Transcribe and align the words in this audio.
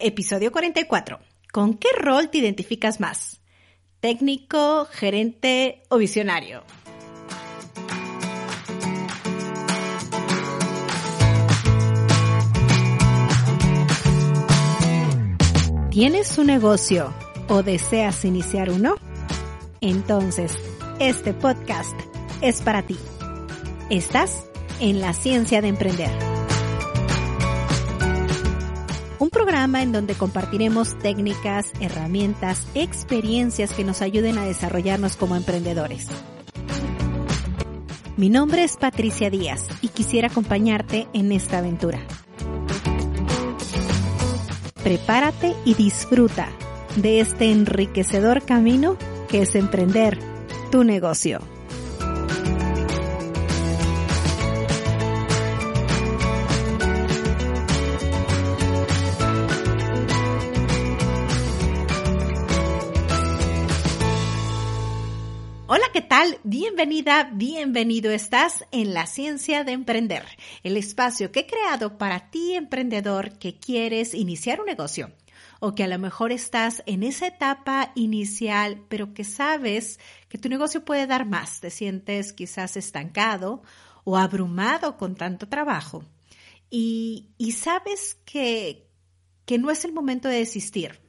Episodio 0.00 0.52
44. 0.52 1.18
¿Con 1.52 1.74
qué 1.74 1.88
rol 1.98 2.30
te 2.30 2.38
identificas 2.38 3.00
más? 3.00 3.40
¿Técnico, 3.98 4.86
gerente 4.92 5.82
o 5.88 5.98
visionario? 5.98 6.62
¿Tienes 15.90 16.38
un 16.38 16.46
negocio 16.46 17.12
o 17.48 17.64
deseas 17.64 18.24
iniciar 18.24 18.70
uno? 18.70 18.94
Entonces, 19.80 20.56
este 21.00 21.34
podcast 21.34 21.98
es 22.40 22.62
para 22.62 22.82
ti. 22.82 22.96
Estás 23.90 24.48
en 24.78 25.00
la 25.00 25.12
ciencia 25.12 25.60
de 25.60 25.66
emprender 25.66 26.27
un 29.18 29.30
programa 29.30 29.82
en 29.82 29.92
donde 29.92 30.14
compartiremos 30.14 30.98
técnicas, 30.98 31.72
herramientas, 31.80 32.66
experiencias 32.74 33.72
que 33.72 33.84
nos 33.84 34.02
ayuden 34.02 34.38
a 34.38 34.44
desarrollarnos 34.44 35.16
como 35.16 35.36
emprendedores. 35.36 36.06
Mi 38.16 38.30
nombre 38.30 38.64
es 38.64 38.76
Patricia 38.76 39.30
Díaz 39.30 39.66
y 39.80 39.88
quisiera 39.88 40.28
acompañarte 40.28 41.08
en 41.12 41.32
esta 41.32 41.58
aventura. 41.58 42.00
Prepárate 44.82 45.54
y 45.64 45.74
disfruta 45.74 46.48
de 46.96 47.20
este 47.20 47.50
enriquecedor 47.52 48.42
camino 48.42 48.96
que 49.28 49.42
es 49.42 49.54
emprender 49.54 50.18
tu 50.70 50.84
negocio. 50.84 51.40
Bienvenida, 66.44 67.28
bienvenido. 67.32 68.12
Estás 68.12 68.64
en 68.70 68.94
la 68.94 69.06
ciencia 69.06 69.64
de 69.64 69.72
emprender, 69.72 70.24
el 70.62 70.76
espacio 70.76 71.32
que 71.32 71.40
he 71.40 71.46
creado 71.46 71.98
para 71.98 72.30
ti, 72.30 72.54
emprendedor, 72.54 73.36
que 73.38 73.58
quieres 73.58 74.14
iniciar 74.14 74.60
un 74.60 74.66
negocio 74.66 75.10
o 75.58 75.74
que 75.74 75.82
a 75.82 75.88
lo 75.88 75.98
mejor 75.98 76.30
estás 76.30 76.84
en 76.86 77.02
esa 77.02 77.26
etapa 77.26 77.90
inicial, 77.96 78.84
pero 78.88 79.12
que 79.12 79.24
sabes 79.24 79.98
que 80.28 80.38
tu 80.38 80.48
negocio 80.48 80.84
puede 80.84 81.08
dar 81.08 81.26
más. 81.26 81.58
Te 81.58 81.70
sientes 81.70 82.32
quizás 82.32 82.76
estancado 82.76 83.62
o 84.04 84.16
abrumado 84.16 84.98
con 84.98 85.16
tanto 85.16 85.48
trabajo 85.48 86.04
y, 86.70 87.26
sabes 87.56 88.16
que 88.24 88.86
no 89.58 89.72
es 89.72 89.84
el 89.84 89.92
momento 89.92 90.28
de 90.28 90.38
desistir, 90.38 91.00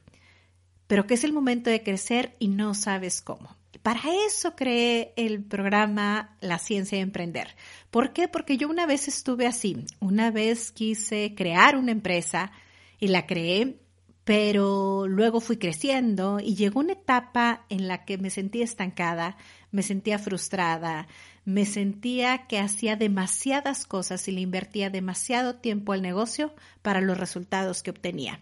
pero 0.88 1.06
que 1.06 1.14
es 1.14 1.22
el 1.22 1.32
momento 1.32 1.70
de 1.70 1.84
crecer 1.84 2.34
y 2.40 2.48
no 2.48 2.74
sabes 2.74 3.22
cómo. 3.22 3.59
Para 3.82 4.00
eso 4.26 4.54
creé 4.54 5.14
el 5.16 5.42
programa 5.42 6.36
La 6.40 6.58
Ciencia 6.58 6.98
de 6.98 7.02
Emprender. 7.02 7.56
¿Por 7.90 8.12
qué? 8.12 8.28
Porque 8.28 8.58
yo 8.58 8.68
una 8.68 8.84
vez 8.84 9.08
estuve 9.08 9.46
así. 9.46 9.86
Una 10.00 10.30
vez 10.30 10.70
quise 10.70 11.34
crear 11.34 11.76
una 11.76 11.92
empresa 11.92 12.52
y 12.98 13.08
la 13.08 13.26
creé, 13.26 13.78
pero 14.24 15.06
luego 15.06 15.40
fui 15.40 15.56
creciendo 15.56 16.40
y 16.40 16.56
llegó 16.56 16.80
una 16.80 16.92
etapa 16.92 17.64
en 17.70 17.88
la 17.88 18.04
que 18.04 18.18
me 18.18 18.28
sentía 18.28 18.64
estancada, 18.64 19.38
me 19.70 19.82
sentía 19.82 20.18
frustrada, 20.18 21.08
me 21.46 21.64
sentía 21.64 22.46
que 22.46 22.58
hacía 22.58 22.96
demasiadas 22.96 23.86
cosas 23.86 24.28
y 24.28 24.32
le 24.32 24.42
invertía 24.42 24.90
demasiado 24.90 25.56
tiempo 25.56 25.94
al 25.94 26.02
negocio 26.02 26.54
para 26.82 27.00
los 27.00 27.16
resultados 27.18 27.82
que 27.82 27.90
obtenía. 27.90 28.40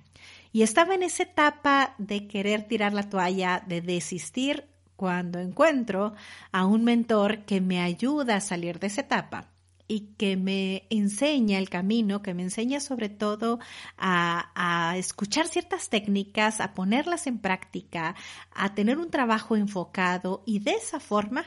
Y 0.53 0.63
estaba 0.63 0.97
en 0.97 1.05
esa 1.05 1.23
etapa 1.23 1.95
de 1.99 2.27
querer 2.27 2.65
tirar 2.65 2.93
la 2.93 3.09
toalla, 3.09 3.63
de 3.69 3.81
desistir 3.81 4.67
cuando 4.99 5.39
encuentro 5.39 6.15
a 6.51 6.67
un 6.67 6.83
mentor 6.83 7.45
que 7.45 7.61
me 7.61 7.81
ayuda 7.81 8.35
a 8.35 8.41
salir 8.41 8.81
de 8.81 8.89
esa 8.89 9.03
etapa 9.03 9.47
y 9.87 10.17
que 10.19 10.37
me 10.37 10.89
enseña 10.91 11.57
el 11.59 11.71
camino, 11.71 12.21
que 12.21 12.35
me 12.35 12.43
enseña 12.43 12.81
sobre 12.81 13.09
todo 13.09 13.61
a, 13.97 14.97
escuchar 14.97 15.47
ciertas 15.47 15.89
técnicas, 15.89 16.61
a 16.61 16.75
ponerlas 16.75 17.29
en 17.29 17.39
práctica, 17.39 18.17
a 18.51 18.75
tener 18.75 18.99
un 18.99 19.09
trabajo 19.09 19.55
enfocado 19.55 20.43
y 20.45 20.59
de 20.59 20.73
esa 20.73 20.99
forma 20.99 21.45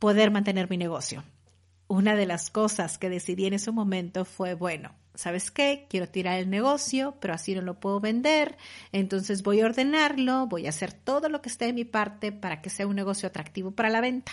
poder 0.00 0.32
mantener 0.32 0.68
mi 0.68 0.78
negocio. 0.78 1.22
Una 1.88 2.14
de 2.14 2.26
las 2.26 2.50
cosas 2.50 2.98
que 2.98 3.08
decidí 3.08 3.46
en 3.46 3.54
ese 3.54 3.70
momento 3.72 4.26
fue, 4.26 4.52
bueno, 4.52 4.94
¿sabes 5.14 5.50
qué? 5.50 5.86
Quiero 5.88 6.06
tirar 6.06 6.38
el 6.38 6.50
negocio, 6.50 7.16
pero 7.18 7.32
así 7.32 7.54
no 7.54 7.62
lo 7.62 7.80
puedo 7.80 7.98
vender. 7.98 8.58
Entonces 8.92 9.42
voy 9.42 9.60
a 9.60 9.64
ordenarlo, 9.64 10.46
voy 10.46 10.66
a 10.66 10.68
hacer 10.68 10.92
todo 10.92 11.30
lo 11.30 11.40
que 11.40 11.48
esté 11.48 11.64
de 11.64 11.72
mi 11.72 11.86
parte 11.86 12.30
para 12.30 12.60
que 12.60 12.68
sea 12.68 12.86
un 12.86 12.94
negocio 12.94 13.26
atractivo 13.26 13.70
para 13.70 13.88
la 13.88 14.02
venta. 14.02 14.32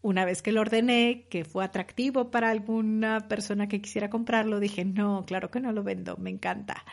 Una 0.00 0.24
vez 0.24 0.40
que 0.40 0.52
lo 0.52 0.62
ordené, 0.62 1.26
que 1.28 1.44
fue 1.44 1.64
atractivo 1.64 2.30
para 2.30 2.50
alguna 2.50 3.28
persona 3.28 3.68
que 3.68 3.82
quisiera 3.82 4.08
comprarlo, 4.08 4.58
dije, 4.58 4.86
no, 4.86 5.26
claro 5.26 5.50
que 5.50 5.60
no 5.60 5.72
lo 5.72 5.82
vendo, 5.82 6.16
me 6.16 6.30
encanta. 6.30 6.84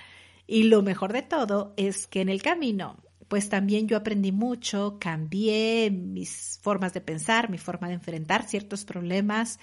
Y 0.45 0.63
lo 0.63 0.81
mejor 0.81 1.13
de 1.13 1.21
todo 1.21 1.73
es 1.77 2.07
que 2.07 2.19
en 2.19 2.27
el 2.27 2.41
camino, 2.41 2.97
pues 3.27 3.49
también 3.49 3.87
yo 3.87 3.97
aprendí 3.97 4.31
mucho, 4.31 4.97
cambié 4.99 5.91
mis 5.91 6.59
formas 6.61 6.93
de 6.93 7.01
pensar, 7.01 7.49
mi 7.49 7.57
forma 7.57 7.87
de 7.87 7.95
enfrentar 7.95 8.47
ciertos 8.47 8.85
problemas, 8.85 9.59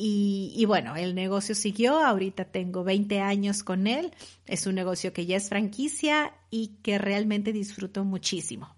y, 0.00 0.64
bueno, 0.66 0.94
el 0.94 1.16
negocio 1.16 1.56
siguió, 1.56 1.98
ahorita 1.98 2.44
tengo 2.44 2.84
20 2.84 3.20
años 3.20 3.64
con 3.64 3.88
él, 3.88 4.12
es 4.46 4.68
un 4.68 4.76
negocio 4.76 5.12
que 5.12 5.26
ya 5.26 5.36
es 5.36 5.48
franquicia 5.48 6.34
y 6.50 6.78
que 6.84 6.98
realmente 6.98 7.52
disfruto 7.52 8.04
muchísimo. 8.04 8.76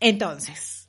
Entonces, 0.00 0.88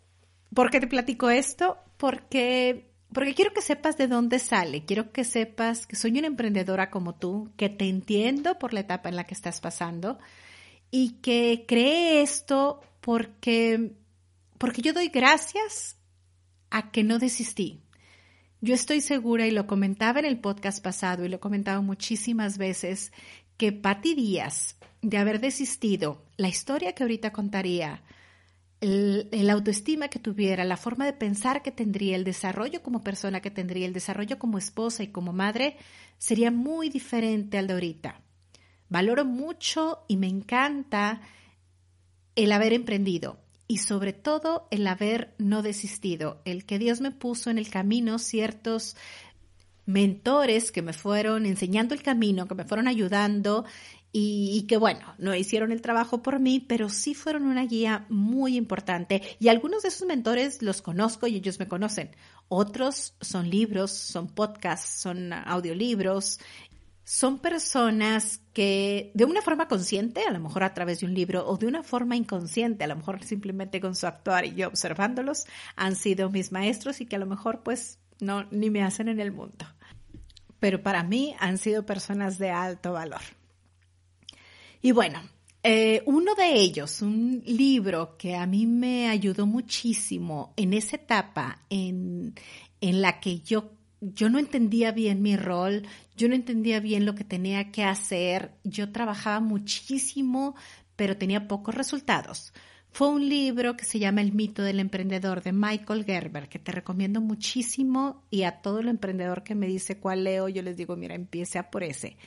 ¿por 0.51 0.71
qué 0.71 0.79
te 0.79 0.87
platico 0.87 1.29
esto? 1.29 1.77
Porque, 1.97 2.91
porque 3.13 3.35
quiero 3.35 3.53
que 3.53 3.61
sepas 3.61 3.97
de 3.97 4.07
dónde 4.07 4.39
sale, 4.39 4.83
quiero 4.83 5.11
que 5.11 5.23
sepas 5.23 5.85
que 5.85 5.95
soy 5.95 6.17
una 6.17 6.25
emprendedora 6.25 6.89
como 6.89 7.13
tú, 7.13 7.51
que 7.55 7.69
te 7.69 7.87
entiendo 7.87 8.57
por 8.57 8.73
la 8.73 8.79
etapa 8.79 9.09
en 9.09 9.15
la 9.15 9.25
que 9.25 9.35
estás 9.35 9.61
pasando 9.61 10.17
y 10.91 11.19
que 11.21 11.65
creé 11.67 12.21
esto 12.21 12.81
porque, 13.01 13.93
porque 14.57 14.81
yo 14.81 14.93
doy 14.93 15.09
gracias 15.09 15.97
a 16.69 16.91
que 16.91 17.03
no 17.03 17.19
desistí, 17.19 17.81
yo 18.59 18.73
estoy 18.73 19.01
segura, 19.01 19.45
y 19.45 19.51
lo 19.51 19.67
comentaba 19.67 20.19
en 20.19 20.25
el 20.25 20.39
podcast 20.39 20.83
pasado 20.83 21.23
y 21.23 21.29
lo 21.29 21.35
he 21.35 21.39
comentado 21.39 21.83
muchísimas 21.83 22.57
veces, 22.57 23.11
que 23.55 23.71
Patti 23.71 24.15
Díaz, 24.15 24.77
de 25.01 25.17
haber 25.17 25.39
desistido, 25.39 26.25
la 26.37 26.47
historia 26.47 26.93
que 26.93 27.03
ahorita 27.03 27.31
contaría, 27.31 28.03
el, 28.81 29.49
autoestima 29.49 30.07
que 30.07 30.19
tuviera, 30.19 30.63
la 30.63 30.77
forma 30.77 31.05
de 31.05 31.13
pensar 31.13 31.61
que 31.61 31.71
tendría, 31.71 32.15
el 32.15 32.23
desarrollo 32.23 32.81
como 32.81 33.03
persona 33.03 33.41
que 33.41 33.51
tendría, 33.51 33.85
el 33.85 33.93
desarrollo 33.93 34.39
como 34.39 34.57
esposa 34.57 35.03
y 35.03 35.07
como 35.07 35.33
madre, 35.33 35.77
sería 36.17 36.51
muy 36.51 36.89
diferente 36.89 37.57
al 37.57 37.67
de 37.67 37.73
ahorita. 37.73 38.21
Valoro 38.89 39.25
mucho 39.25 40.03
y 40.07 40.17
me 40.17 40.27
encanta 40.27 41.21
el 42.35 42.51
haber 42.51 42.73
emprendido 42.73 43.39
y 43.67 43.77
sobre 43.77 44.13
todo 44.13 44.67
el 44.71 44.87
haber 44.87 45.33
no 45.37 45.61
desistido, 45.61 46.41
el 46.45 46.65
que 46.65 46.79
Dios 46.79 47.01
me 47.01 47.11
puso 47.11 47.49
en 47.49 47.57
el 47.57 47.69
camino 47.69 48.17
ciertos 48.17 48.95
mentores 49.85 50.71
que 50.71 50.81
me 50.81 50.93
fueron 50.93 51.45
enseñando 51.45 51.93
el 51.93 52.03
camino, 52.03 52.47
que 52.47 52.55
me 52.55 52.65
fueron 52.65 52.87
ayudando 52.87 53.65
y, 54.19 54.65
que 54.67 54.77
bueno, 54.77 55.13
no 55.19 55.35
hicieron 55.35 55.71
el 55.71 55.81
trabajo 55.81 56.23
por 56.23 56.39
mí, 56.39 56.59
pero 56.59 56.89
sí 56.89 57.13
fueron 57.13 57.43
una 57.43 57.65
guía 57.65 58.05
muy 58.09 58.57
importante 58.57 59.21
y 59.39 59.49
algunos 59.49 59.83
de 59.83 59.89
esos 59.89 60.07
mentores 60.07 60.61
los 60.63 60.81
conozco 60.81 61.27
y 61.27 61.35
ellos 61.35 61.59
me 61.59 61.67
conocen. 61.67 62.11
Otros 62.47 63.15
son 63.21 63.49
libros, 63.49 63.91
son 63.91 64.27
podcasts, 64.27 65.01
son 65.01 65.33
audiolibros 65.33 66.39
son 67.07 67.39
personas 67.39 68.41
que 68.51 69.11
de 69.13 69.23
una 69.23 69.41
forma 69.41 69.69
consciente, 69.69 70.23
a 70.27 70.31
lo 70.31 70.41
mejor 70.41 70.63
a 70.63 70.73
través 70.73 70.99
de 70.99 71.05
un 71.05 71.13
libro, 71.13 71.47
o 71.47 71.55
de 71.55 71.65
una 71.65 71.81
forma 71.81 72.17
inconsciente, 72.17 72.83
a 72.83 72.87
lo 72.87 72.97
mejor 72.97 73.23
simplemente 73.23 73.79
con 73.79 73.95
su 73.95 74.07
actuar 74.07 74.43
y 74.43 74.55
yo 74.55 74.67
observándolos, 74.67 75.45
han 75.77 75.95
sido 75.95 76.29
mis 76.29 76.51
maestros 76.51 76.99
y 76.99 77.05
que 77.05 77.15
a 77.15 77.19
lo 77.19 77.25
mejor 77.25 77.63
pues 77.63 77.99
no, 78.19 78.43
ni 78.51 78.69
me 78.69 78.83
hacen 78.83 79.07
en 79.07 79.21
el 79.21 79.31
mundo. 79.31 79.65
Pero 80.59 80.83
para 80.83 81.01
mí 81.03 81.33
han 81.39 81.57
sido 81.57 81.85
personas 81.85 82.39
de 82.39 82.51
alto 82.51 82.91
valor. 82.91 83.21
Y 84.81 84.91
bueno, 84.91 85.21
eh, 85.63 86.03
uno 86.07 86.35
de 86.35 86.55
ellos, 86.55 87.01
un 87.01 87.41
libro 87.45 88.17
que 88.17 88.35
a 88.35 88.45
mí 88.45 88.67
me 88.67 89.07
ayudó 89.07 89.45
muchísimo 89.45 90.51
en 90.57 90.73
esa 90.73 90.97
etapa 90.97 91.61
en, 91.69 92.35
en 92.81 93.01
la 93.01 93.21
que 93.21 93.39
yo 93.39 93.76
yo 94.01 94.29
no 94.29 94.39
entendía 94.39 94.91
bien 94.91 95.21
mi 95.21 95.35
rol, 95.35 95.83
yo 96.15 96.27
no 96.27 96.35
entendía 96.35 96.79
bien 96.79 97.05
lo 97.05 97.15
que 97.15 97.23
tenía 97.23 97.71
que 97.71 97.83
hacer, 97.83 98.51
yo 98.63 98.91
trabajaba 98.91 99.39
muchísimo, 99.39 100.55
pero 100.95 101.17
tenía 101.17 101.47
pocos 101.47 101.75
resultados. 101.75 102.53
Fue 102.91 103.09
un 103.09 103.27
libro 103.29 103.77
que 103.77 103.85
se 103.85 103.99
llama 103.99 104.21
El 104.21 104.33
mito 104.33 104.63
del 104.63 104.79
emprendedor 104.79 105.43
de 105.43 105.51
Michael 105.51 106.05
Gerber, 106.05 106.49
que 106.49 106.57
te 106.57 106.71
recomiendo 106.71 107.21
muchísimo 107.21 108.23
y 108.31 108.43
a 108.43 108.61
todo 108.61 108.79
el 108.79 108.87
emprendedor 108.87 109.43
que 109.43 109.55
me 109.55 109.67
dice 109.67 109.99
cuál 109.99 110.23
leo, 110.23 110.49
yo 110.49 110.61
les 110.63 110.77
digo, 110.77 110.95
mira, 110.95 111.13
empiece 111.13 111.59
a 111.59 111.69
por 111.69 111.83
ese. 111.83 112.17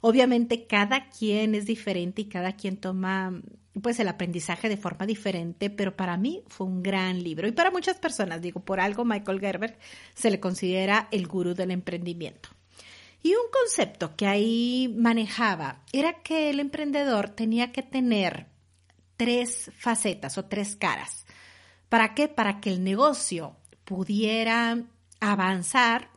Obviamente 0.00 0.66
cada 0.66 1.08
quien 1.08 1.54
es 1.54 1.66
diferente 1.66 2.22
y 2.22 2.28
cada 2.28 2.52
quien 2.52 2.76
toma 2.76 3.40
pues 3.80 4.00
el 4.00 4.08
aprendizaje 4.08 4.68
de 4.68 4.76
forma 4.76 5.06
diferente, 5.06 5.70
pero 5.70 5.96
para 5.96 6.16
mí 6.16 6.42
fue 6.48 6.66
un 6.66 6.82
gran 6.82 7.22
libro 7.22 7.46
y 7.46 7.52
para 7.52 7.70
muchas 7.70 7.96
personas, 7.98 8.40
digo, 8.40 8.60
por 8.60 8.80
algo 8.80 9.04
Michael 9.04 9.40
Gerber 9.40 9.78
se 10.14 10.30
le 10.30 10.40
considera 10.40 11.08
el 11.10 11.26
gurú 11.26 11.54
del 11.54 11.70
emprendimiento. 11.70 12.48
Y 13.22 13.30
un 13.30 13.50
concepto 13.52 14.14
que 14.16 14.26
ahí 14.26 14.94
manejaba 14.96 15.82
era 15.92 16.22
que 16.22 16.50
el 16.50 16.60
emprendedor 16.60 17.30
tenía 17.30 17.72
que 17.72 17.82
tener 17.82 18.46
tres 19.16 19.70
facetas 19.76 20.38
o 20.38 20.44
tres 20.44 20.76
caras. 20.76 21.26
¿Para 21.88 22.14
qué? 22.14 22.28
Para 22.28 22.60
que 22.60 22.70
el 22.70 22.84
negocio 22.84 23.56
pudiera 23.84 24.84
avanzar 25.20 26.10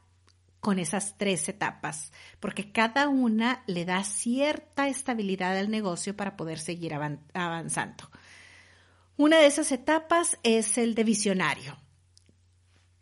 con 0.62 0.80
esas 0.80 1.18
tres 1.18 1.50
etapas, 1.50 2.14
porque 2.40 2.72
cada 2.72 3.10
una 3.10 3.64
le 3.68 3.84
da 3.84 4.04
cierta 4.04 4.88
estabilidad 4.88 5.58
al 5.58 5.70
negocio 5.70 6.16
para 6.16 6.38
poder 6.38 6.60
seguir 6.60 6.94
avanzando. 6.94 8.10
Una 9.18 9.40
de 9.40 9.48
esas 9.48 9.72
etapas 9.72 10.38
es 10.44 10.78
el 10.78 10.96
de 10.96 11.04
visionario. 11.04 11.78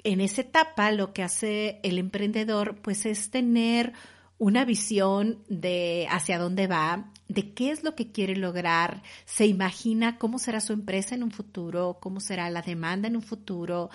En 0.04 0.22
esa 0.22 0.42
etapa 0.42 0.92
lo 0.92 1.14
que 1.14 1.22
hace 1.22 1.82
el 1.84 1.98
emprendedor 1.98 2.82
pues 2.82 3.06
es 3.06 3.30
tener 3.30 3.94
una 4.38 4.64
visión 4.64 5.44
de 5.50 6.08
hacia 6.10 6.40
dónde 6.40 6.68
va, 6.68 7.12
de 7.28 7.54
qué 7.54 7.72
es 7.72 7.84
lo 7.84 7.94
que 7.94 8.14
quiere 8.14 8.38
lograr, 8.38 9.04
se 9.26 9.46
imagina 9.46 10.18
cómo 10.18 10.40
será 10.40 10.62
su 10.62 10.72
empresa 10.72 11.14
en 11.14 11.24
un 11.24 11.32
futuro, 11.32 11.98
cómo 12.00 12.22
será 12.22 12.50
la 12.50 12.62
demanda 12.62 13.10
en 13.10 13.18
un 13.18 13.22
futuro, 13.22 13.90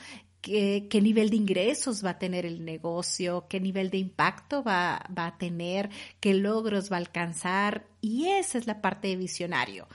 qué, 0.45 1.01
nivel 1.01 1.31
de 1.31 1.37
ingresos 1.37 2.05
va 2.05 2.11
a 2.11 2.19
tener 2.19 2.45
el 2.45 2.65
negocio, 2.65 3.47
qué 3.49 3.61
nivel 3.61 3.91
de 3.91 3.99
impacto 3.99 4.63
va, 4.63 5.05
va 5.17 5.27
a 5.27 5.39
tener, 5.39 5.91
qué 6.21 6.35
logros 6.35 6.93
va 6.93 6.97
a 6.97 7.01
alcanzar. 7.01 7.87
Y 8.01 8.27
esa 8.27 8.59
es 8.59 8.67
la 8.67 8.83
parte 8.83 9.09
de 9.09 9.17
visionario, 9.17 9.89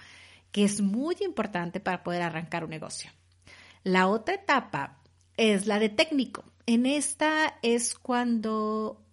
que 0.51 0.63
es 0.63 0.81
muy 0.81 1.15
importante 1.21 1.79
para 1.79 2.03
poder 2.03 2.23
arrancar 2.23 2.63
un 2.63 2.71
negocio. 2.71 3.11
La 3.83 4.07
otra 4.07 4.35
etapa 4.35 4.97
es 5.37 5.67
la 5.67 5.79
de 5.79 5.89
técnico. 5.89 6.43
En 6.65 6.85
esta 6.85 7.59
es 7.61 7.93
cuando 7.95 9.05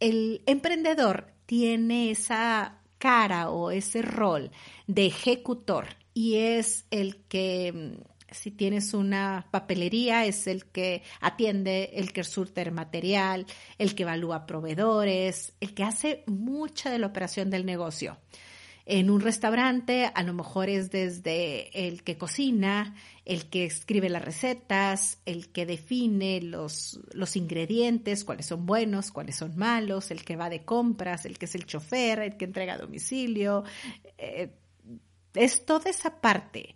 el 0.00 0.42
emprendedor 0.46 1.32
tiene 1.46 2.10
esa 2.10 2.78
cara 2.98 3.50
o 3.50 3.70
ese 3.70 4.02
rol 4.02 4.50
de 4.86 5.06
ejecutor 5.06 5.86
y 6.12 6.36
es 6.36 6.84
el 6.90 7.16
que 7.28 7.96
si 8.30 8.50
tienes 8.50 8.94
una 8.94 9.46
papelería, 9.50 10.26
es 10.26 10.46
el 10.46 10.66
que 10.66 11.02
atiende, 11.20 11.90
el 11.94 12.12
que 12.12 12.24
surte 12.24 12.62
el 12.62 12.72
material, 12.72 13.46
el 13.78 13.94
que 13.94 14.02
evalúa 14.02 14.46
proveedores, 14.46 15.54
el 15.60 15.74
que 15.74 15.84
hace 15.84 16.24
mucha 16.26 16.90
de 16.90 16.98
la 16.98 17.06
operación 17.06 17.50
del 17.50 17.64
negocio. 17.64 18.18
En 18.90 19.10
un 19.10 19.20
restaurante, 19.20 20.10
a 20.14 20.22
lo 20.22 20.32
mejor 20.32 20.70
es 20.70 20.90
desde 20.90 21.86
el 21.86 22.02
que 22.02 22.16
cocina, 22.16 22.94
el 23.26 23.50
que 23.50 23.66
escribe 23.66 24.08
las 24.08 24.24
recetas, 24.24 25.18
el 25.26 25.50
que 25.52 25.66
define 25.66 26.40
los, 26.40 26.98
los 27.12 27.36
ingredientes, 27.36 28.24
cuáles 28.24 28.46
son 28.46 28.64
buenos, 28.64 29.10
cuáles 29.10 29.36
son 29.36 29.58
malos, 29.58 30.10
el 30.10 30.24
que 30.24 30.36
va 30.36 30.48
de 30.48 30.64
compras, 30.64 31.26
el 31.26 31.36
que 31.36 31.44
es 31.44 31.54
el 31.54 31.66
chofer, 31.66 32.20
el 32.20 32.38
que 32.38 32.46
entrega 32.46 32.74
a 32.74 32.78
domicilio. 32.78 33.64
Eh, 34.16 34.52
es 35.34 35.66
toda 35.66 35.90
esa 35.90 36.22
parte 36.22 36.74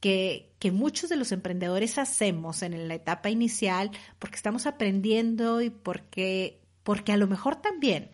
que, 0.00 0.48
muchos 0.72 1.10
de 1.10 1.16
los 1.16 1.32
emprendedores 1.32 1.98
hacemos 1.98 2.62
en 2.62 2.88
la 2.88 2.94
etapa 2.94 3.30
inicial 3.30 3.90
porque 4.18 4.36
estamos 4.36 4.66
aprendiendo 4.66 5.60
y 5.60 5.70
porque, 5.70 6.60
porque 6.82 7.12
a 7.12 7.16
lo 7.16 7.26
mejor 7.26 7.56
también 7.56 8.10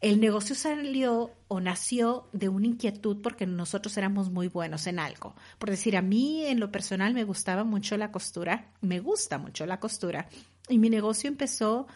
el 0.00 0.20
negocio 0.20 0.54
salió 0.54 1.32
o 1.48 1.60
nació 1.60 2.28
de 2.32 2.48
una 2.48 2.66
inquietud 2.66 3.20
porque 3.20 3.46
nosotros 3.46 3.96
éramos 3.96 4.30
muy 4.30 4.48
buenos 4.48 4.86
en 4.86 4.98
algo. 4.98 5.34
Por 5.58 5.70
decir, 5.70 5.96
a 5.96 6.02
mí 6.02 6.44
en 6.46 6.60
lo 6.60 6.70
personal 6.70 7.14
me 7.14 7.24
gustaba 7.24 7.64
mucho 7.64 7.96
la 7.96 8.12
costura, 8.12 8.72
me 8.80 9.00
gusta 9.00 9.38
mucho 9.38 9.66
la 9.66 9.80
costura 9.80 10.28
y 10.68 10.78
mi 10.78 10.88
negocio 10.88 11.28
empezó 11.28 11.88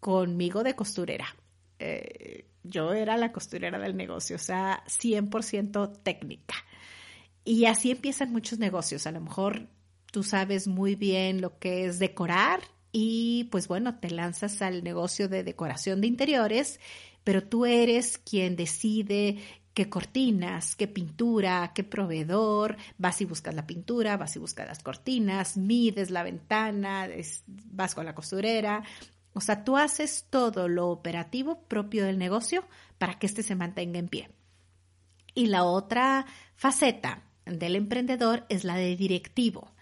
conmigo 0.00 0.62
de 0.62 0.74
costurera. 0.74 1.26
Eh, 1.78 2.46
yo 2.62 2.92
era 2.92 3.16
la 3.16 3.30
costurera 3.30 3.78
del 3.78 3.96
negocio, 3.96 4.36
o 4.36 4.40
sea, 4.40 4.82
100% 4.86 6.02
técnica. 6.02 6.54
Y 7.48 7.64
así 7.64 7.90
empiezan 7.90 8.30
muchos 8.30 8.58
negocios. 8.58 9.06
A 9.06 9.10
lo 9.10 9.22
mejor 9.22 9.68
tú 10.12 10.22
sabes 10.22 10.68
muy 10.68 10.96
bien 10.96 11.40
lo 11.40 11.58
que 11.58 11.86
es 11.86 11.98
decorar 11.98 12.60
y 12.92 13.44
pues 13.50 13.68
bueno, 13.68 13.98
te 13.98 14.10
lanzas 14.10 14.60
al 14.60 14.84
negocio 14.84 15.30
de 15.30 15.44
decoración 15.44 16.02
de 16.02 16.08
interiores, 16.08 16.78
pero 17.24 17.42
tú 17.42 17.64
eres 17.64 18.18
quien 18.18 18.54
decide 18.54 19.38
qué 19.72 19.88
cortinas, 19.88 20.76
qué 20.76 20.88
pintura, 20.88 21.72
qué 21.74 21.84
proveedor, 21.84 22.76
vas 22.98 23.18
y 23.22 23.24
buscas 23.24 23.54
la 23.54 23.66
pintura, 23.66 24.18
vas 24.18 24.36
y 24.36 24.40
buscas 24.40 24.66
las 24.66 24.82
cortinas, 24.82 25.56
mides 25.56 26.10
la 26.10 26.24
ventana, 26.24 27.08
vas 27.70 27.94
con 27.94 28.04
la 28.04 28.14
costurera. 28.14 28.84
O 29.32 29.40
sea, 29.40 29.64
tú 29.64 29.78
haces 29.78 30.26
todo 30.28 30.68
lo 30.68 30.88
operativo 30.88 31.62
propio 31.62 32.04
del 32.04 32.18
negocio 32.18 32.62
para 32.98 33.18
que 33.18 33.24
éste 33.24 33.42
se 33.42 33.54
mantenga 33.54 33.98
en 33.98 34.08
pie. 34.08 34.28
Y 35.34 35.46
la 35.46 35.64
otra 35.64 36.26
faceta 36.54 37.22
del 37.50 37.76
emprendedor 37.76 38.46
es 38.48 38.64
la 38.64 38.76
de 38.76 38.96
directivo, 38.96 39.72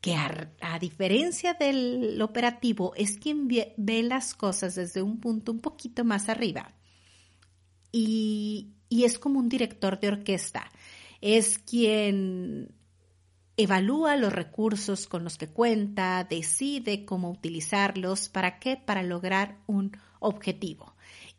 que 0.00 0.14
a, 0.14 0.78
diferencia 0.78 1.54
del 1.54 2.20
operativo 2.20 2.92
es 2.96 3.18
quien 3.18 3.48
ve, 3.48 4.02
las 4.02 4.34
cosas 4.34 4.74
desde 4.74 5.02
un 5.02 5.18
punto 5.18 5.52
un 5.52 5.60
poquito 5.60 6.04
más 6.04 6.28
arriba. 6.28 6.74
Y, 7.90 8.74
y 8.88 9.04
es 9.04 9.18
como 9.18 9.38
un 9.38 9.48
director 9.48 9.98
de 9.98 10.08
orquesta, 10.08 10.70
es 11.20 11.58
quien 11.58 12.74
evalúa 13.56 14.16
los 14.16 14.32
recursos 14.32 15.06
con 15.06 15.24
los 15.24 15.38
que 15.38 15.48
cuenta, 15.48 16.24
decide 16.24 17.04
cómo 17.04 17.30
utilizarlos, 17.30 18.28
para 18.28 18.58
qué, 18.58 18.76
para 18.76 19.02
lograr 19.02 19.58
un 19.66 19.96
objetivo. 20.18 20.94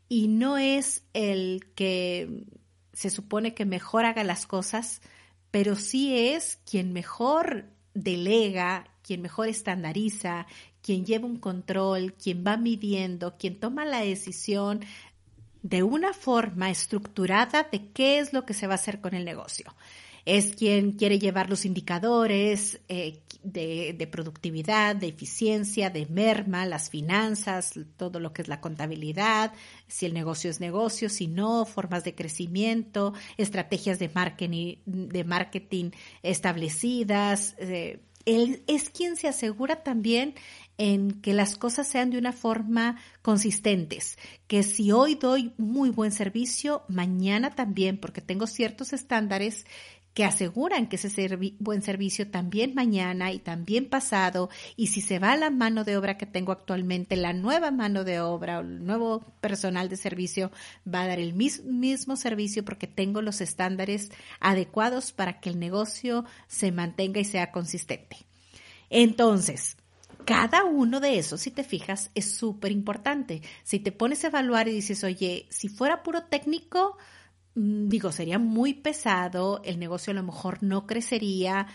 Y 0.07 0.27
no 0.27 0.57
es 0.57 1.03
el 1.13 1.67
que 1.75 2.45
se 2.93 3.09
supone 3.09 3.53
que 3.53 3.65
mejor 3.65 4.05
haga 4.05 4.23
las 4.23 4.47
cosas, 4.47 5.01
pero 5.55 5.77
sí 5.77 6.13
es 6.17 6.59
quien 6.69 6.91
mejor 6.91 7.63
delega, 7.93 8.89
quien 9.01 9.21
mejor 9.21 9.47
estandariza, 9.47 10.47
quien 10.81 11.05
lleva 11.05 11.27
un 11.27 11.37
control, 11.37 12.13
quien 12.15 12.43
va 12.45 12.57
midiendo, 12.57 13.37
quien 13.37 13.57
toma 13.57 13.85
la 13.85 14.01
decisión 14.01 14.81
de 15.61 15.81
una 15.81 16.11
forma 16.11 16.69
estructurada 16.69 17.69
de 17.71 17.87
qué 17.93 18.19
es 18.19 18.33
lo 18.33 18.45
que 18.45 18.53
se 18.53 18.67
va 18.67 18.73
a 18.73 18.75
hacer 18.75 18.99
con 18.99 19.13
el 19.13 19.23
negocio 19.23 19.73
es 20.25 20.55
quien 20.55 20.93
quiere 20.93 21.19
llevar 21.19 21.49
los 21.49 21.65
indicadores 21.65 22.81
eh, 22.89 23.21
de, 23.43 24.09
productividad, 24.11 24.95
de 24.95 25.07
eficiencia, 25.07 25.91
de 25.91 26.07
merma, 26.07 26.65
las 26.65 26.89
finanzas, 26.89 27.73
todo 27.95 28.19
lo 28.19 28.33
que 28.33 28.41
es 28.41 28.47
la 28.47 28.59
contabilidad, 28.59 29.53
si 29.87 30.07
el 30.07 30.15
negocio 30.15 30.49
es 30.49 30.59
negocio, 30.59 31.09
si 31.09 31.27
no, 31.27 31.65
formas 31.65 32.03
de 32.03 32.15
crecimiento, 32.15 33.13
estrategias 33.37 33.99
de 33.99 34.09
marketing, 34.09 34.77
de 34.85 35.23
marketing 35.23 35.91
establecidas. 36.23 37.55
Eh, 37.59 37.99
él 38.25 38.63
es 38.65 38.89
quien 38.89 39.15
se 39.17 39.27
asegura 39.27 39.83
también 39.83 40.33
en 40.77 41.21
que 41.21 41.33
las 41.33 41.57
cosas 41.57 41.87
sean 41.87 42.09
de 42.09 42.17
una 42.17 42.33
forma 42.33 42.97
consistentes, 43.21 44.17
que 44.47 44.63
si 44.63 44.91
hoy 44.91 45.15
doy 45.15 45.53
muy 45.57 45.89
buen 45.89 46.11
servicio, 46.11 46.83
mañana 46.89 47.51
también, 47.51 47.97
porque 47.97 48.21
tengo 48.21 48.45
ciertos 48.47 48.91
estándares 48.91 49.65
que 50.15 50.23
aseguran 50.23 50.87
que 50.87 50.95
ese 50.95 51.27
buen 51.59 51.81
servicio 51.81 52.31
también 52.31 52.73
mañana 52.73 53.33
y 53.33 53.39
también 53.39 53.89
pasado, 53.89 54.49
y 54.77 54.87
si 54.87 55.01
se 55.01 55.19
va 55.19 55.35
la 55.35 55.49
mano 55.49 55.83
de 55.83 55.97
obra 55.97 56.17
que 56.17 56.25
tengo 56.25 56.53
actualmente, 56.53 57.17
la 57.17 57.33
nueva 57.33 57.69
mano 57.69 58.05
de 58.05 58.21
obra 58.21 58.59
o 58.59 58.61
el 58.61 58.85
nuevo 58.85 59.25
personal 59.41 59.89
de 59.89 59.97
servicio 59.97 60.51
va 60.91 61.01
a 61.01 61.07
dar 61.07 61.19
el 61.19 61.33
mismo 61.33 62.15
servicio 62.15 62.63
porque 62.63 62.87
tengo 62.87 63.21
los 63.21 63.41
estándares 63.41 64.09
adecuados 64.39 65.11
para 65.11 65.41
que 65.41 65.49
el 65.49 65.59
negocio 65.59 66.23
se 66.47 66.71
mantenga 66.71 67.19
y 67.19 67.25
sea 67.25 67.51
consistente. 67.51 68.15
Entonces, 68.89 69.75
cada 70.23 70.63
uno 70.63 71.01
de 71.01 71.19
esos, 71.19 71.41
si 71.41 71.51
te 71.51 71.65
fijas, 71.65 72.09
es 72.15 72.31
súper 72.31 72.71
importante. 72.71 73.41
Si 73.63 73.79
te 73.79 73.91
pones 73.91 74.23
a 74.23 74.27
evaluar 74.27 74.69
y 74.69 74.71
dices, 74.71 75.03
oye, 75.03 75.45
si 75.49 75.67
fuera 75.67 76.03
puro 76.03 76.23
técnico, 76.23 76.97
digo, 77.55 78.11
sería 78.11 78.37
muy 78.37 78.73
pesado, 78.73 79.61
el 79.63 79.79
negocio 79.79 80.11
a 80.11 80.15
lo 80.15 80.23
mejor 80.23 80.61
no 80.61 80.85
crecería 80.85 81.67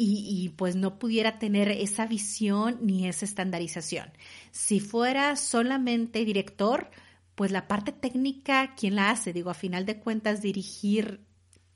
y, 0.00 0.50
pues 0.50 0.76
no 0.76 0.98
pudiera 1.00 1.40
tener 1.40 1.70
esa 1.70 2.06
visión 2.06 2.78
ni 2.82 3.08
esa 3.08 3.24
estandarización. 3.24 4.12
Si 4.52 4.78
fuera 4.78 5.34
solamente 5.34 6.24
director, 6.24 6.90
pues 7.34 7.50
la 7.50 7.66
parte 7.66 7.90
técnica, 7.90 8.74
¿quién 8.76 8.94
la 8.94 9.10
hace? 9.10 9.32
Digo, 9.32 9.50
a 9.50 9.54
final 9.54 9.86
de 9.86 9.98
cuentas, 9.98 10.40
dirigir 10.40 11.26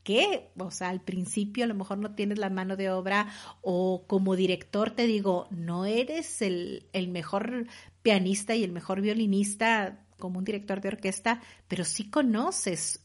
¿qué? 0.04 0.50
O 0.58 0.70
sea, 0.70 0.88
al 0.90 1.00
principio 1.00 1.64
a 1.64 1.66
lo 1.66 1.74
mejor 1.74 1.98
no 1.98 2.14
tienes 2.14 2.38
la 2.38 2.50
mano 2.50 2.76
de 2.76 2.90
obra 2.90 3.28
o 3.60 4.04
como 4.06 4.36
director 4.36 4.90
te 4.90 5.06
digo, 5.06 5.46
no 5.50 5.84
eres 5.84 6.42
el, 6.42 6.86
el, 6.92 7.08
mejor 7.08 7.66
pianista 8.02 8.54
y 8.54 8.64
el 8.64 8.72
mejor 8.72 9.00
violinista 9.00 10.04
como 10.22 10.38
un 10.38 10.44
director 10.44 10.80
de 10.80 10.86
orquesta, 10.86 11.42
pero 11.66 11.84
sí 11.84 12.08
conoces 12.08 13.00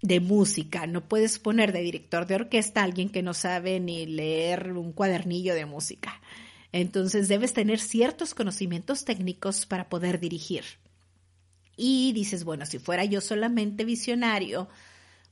de 0.00 0.18
música. 0.20 0.86
No 0.86 1.06
puedes 1.06 1.38
poner 1.38 1.72
de 1.72 1.82
director 1.82 2.26
de 2.26 2.36
orquesta 2.36 2.80
a 2.80 2.84
alguien 2.84 3.10
que 3.10 3.22
no 3.22 3.34
sabe 3.34 3.80
ni 3.80 4.06
leer 4.06 4.72
un 4.72 4.94
cuadernillo 4.94 5.54
de 5.54 5.66
música. 5.66 6.22
Entonces 6.72 7.28
debes 7.28 7.52
tener 7.52 7.80
ciertos 7.80 8.34
conocimientos 8.34 9.04
técnicos 9.04 9.66
para 9.66 9.90
poder 9.90 10.20
dirigir. 10.20 10.64
Y 11.76 12.14
dices, 12.14 12.44
bueno, 12.44 12.64
si 12.64 12.78
fuera 12.78 13.04
yo 13.04 13.20
solamente 13.20 13.84
visionario, 13.84 14.70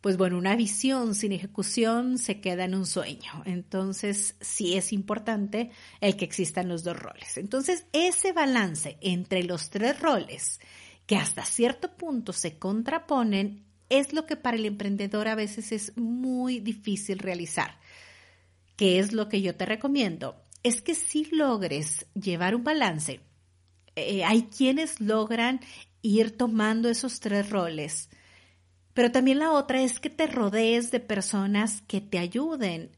pues 0.02 0.18
bueno, 0.18 0.36
una 0.36 0.54
visión 0.54 1.14
sin 1.14 1.32
ejecución 1.32 2.18
se 2.18 2.42
queda 2.42 2.64
en 2.64 2.74
un 2.74 2.84
sueño. 2.84 3.42
Entonces, 3.46 4.34
sí 4.42 4.76
es 4.76 4.92
importante 4.92 5.70
el 6.02 6.16
que 6.16 6.26
existan 6.26 6.68
los 6.68 6.84
dos 6.84 6.98
roles. 6.98 7.38
Entonces, 7.38 7.86
ese 7.94 8.32
balance 8.32 8.98
entre 9.00 9.44
los 9.44 9.70
tres 9.70 9.98
roles, 9.98 10.60
que 11.12 11.18
hasta 11.18 11.44
cierto 11.44 11.94
punto 11.94 12.32
se 12.32 12.58
contraponen, 12.58 13.66
es 13.90 14.14
lo 14.14 14.24
que 14.24 14.36
para 14.36 14.56
el 14.56 14.64
emprendedor 14.64 15.28
a 15.28 15.34
veces 15.34 15.70
es 15.70 15.94
muy 15.98 16.58
difícil 16.58 17.18
realizar. 17.18 17.78
¿Qué 18.76 18.98
es 18.98 19.12
lo 19.12 19.28
que 19.28 19.42
yo 19.42 19.54
te 19.54 19.66
recomiendo? 19.66 20.42
Es 20.62 20.80
que 20.80 20.94
si 20.94 21.26
logres 21.26 22.06
llevar 22.14 22.54
un 22.54 22.64
balance, 22.64 23.20
eh, 23.94 24.24
hay 24.24 24.44
quienes 24.44 25.02
logran 25.02 25.60
ir 26.00 26.34
tomando 26.34 26.88
esos 26.88 27.20
tres 27.20 27.50
roles 27.50 28.08
pero 28.94 29.10
también 29.10 29.38
la 29.38 29.52
otra 29.52 29.80
es 29.82 30.00
que 30.00 30.10
te 30.10 30.26
rodees 30.26 30.90
de 30.90 31.00
personas 31.00 31.82
que 31.82 32.00
te 32.00 32.18
ayuden 32.18 32.90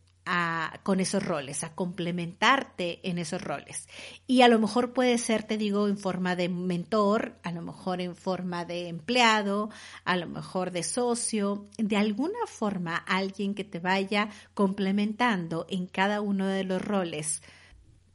con 0.83 1.01
esos 1.01 1.23
roles, 1.23 1.65
a 1.65 1.75
complementarte 1.75 3.01
en 3.09 3.19
esos 3.19 3.43
roles. 3.43 3.89
Y 4.27 4.41
a 4.41 4.49
lo 4.49 4.59
mejor 4.59 4.93
puede 4.95 5.19
ser, 5.19 5.43
te 5.43 5.59
digo, 5.59 5.87
en 5.87 5.99
forma 5.99 6.35
de 6.35 6.49
mentor, 6.49 7.39
a 7.43 7.53
lo 7.53 7.61
mejor 7.61 8.01
en 8.01 8.17
forma 8.17 8.65
de 8.65 8.89
empleado, 8.89 9.71
a 10.05 10.17
lo 10.17 10.27
mejor 10.27 10.71
de 10.71 10.83
socio, 10.83 11.69
de 11.77 11.97
alguna 11.97 12.47
forma 12.47 12.97
alguien 12.97 13.55
que 13.55 13.65
te 13.65 13.81
vaya 13.81 14.31
complementando 14.55 15.67
en 15.69 15.87
cada 15.87 16.23
uno 16.23 16.47
de 16.47 16.65
los 16.65 16.81
roles 16.81 17.43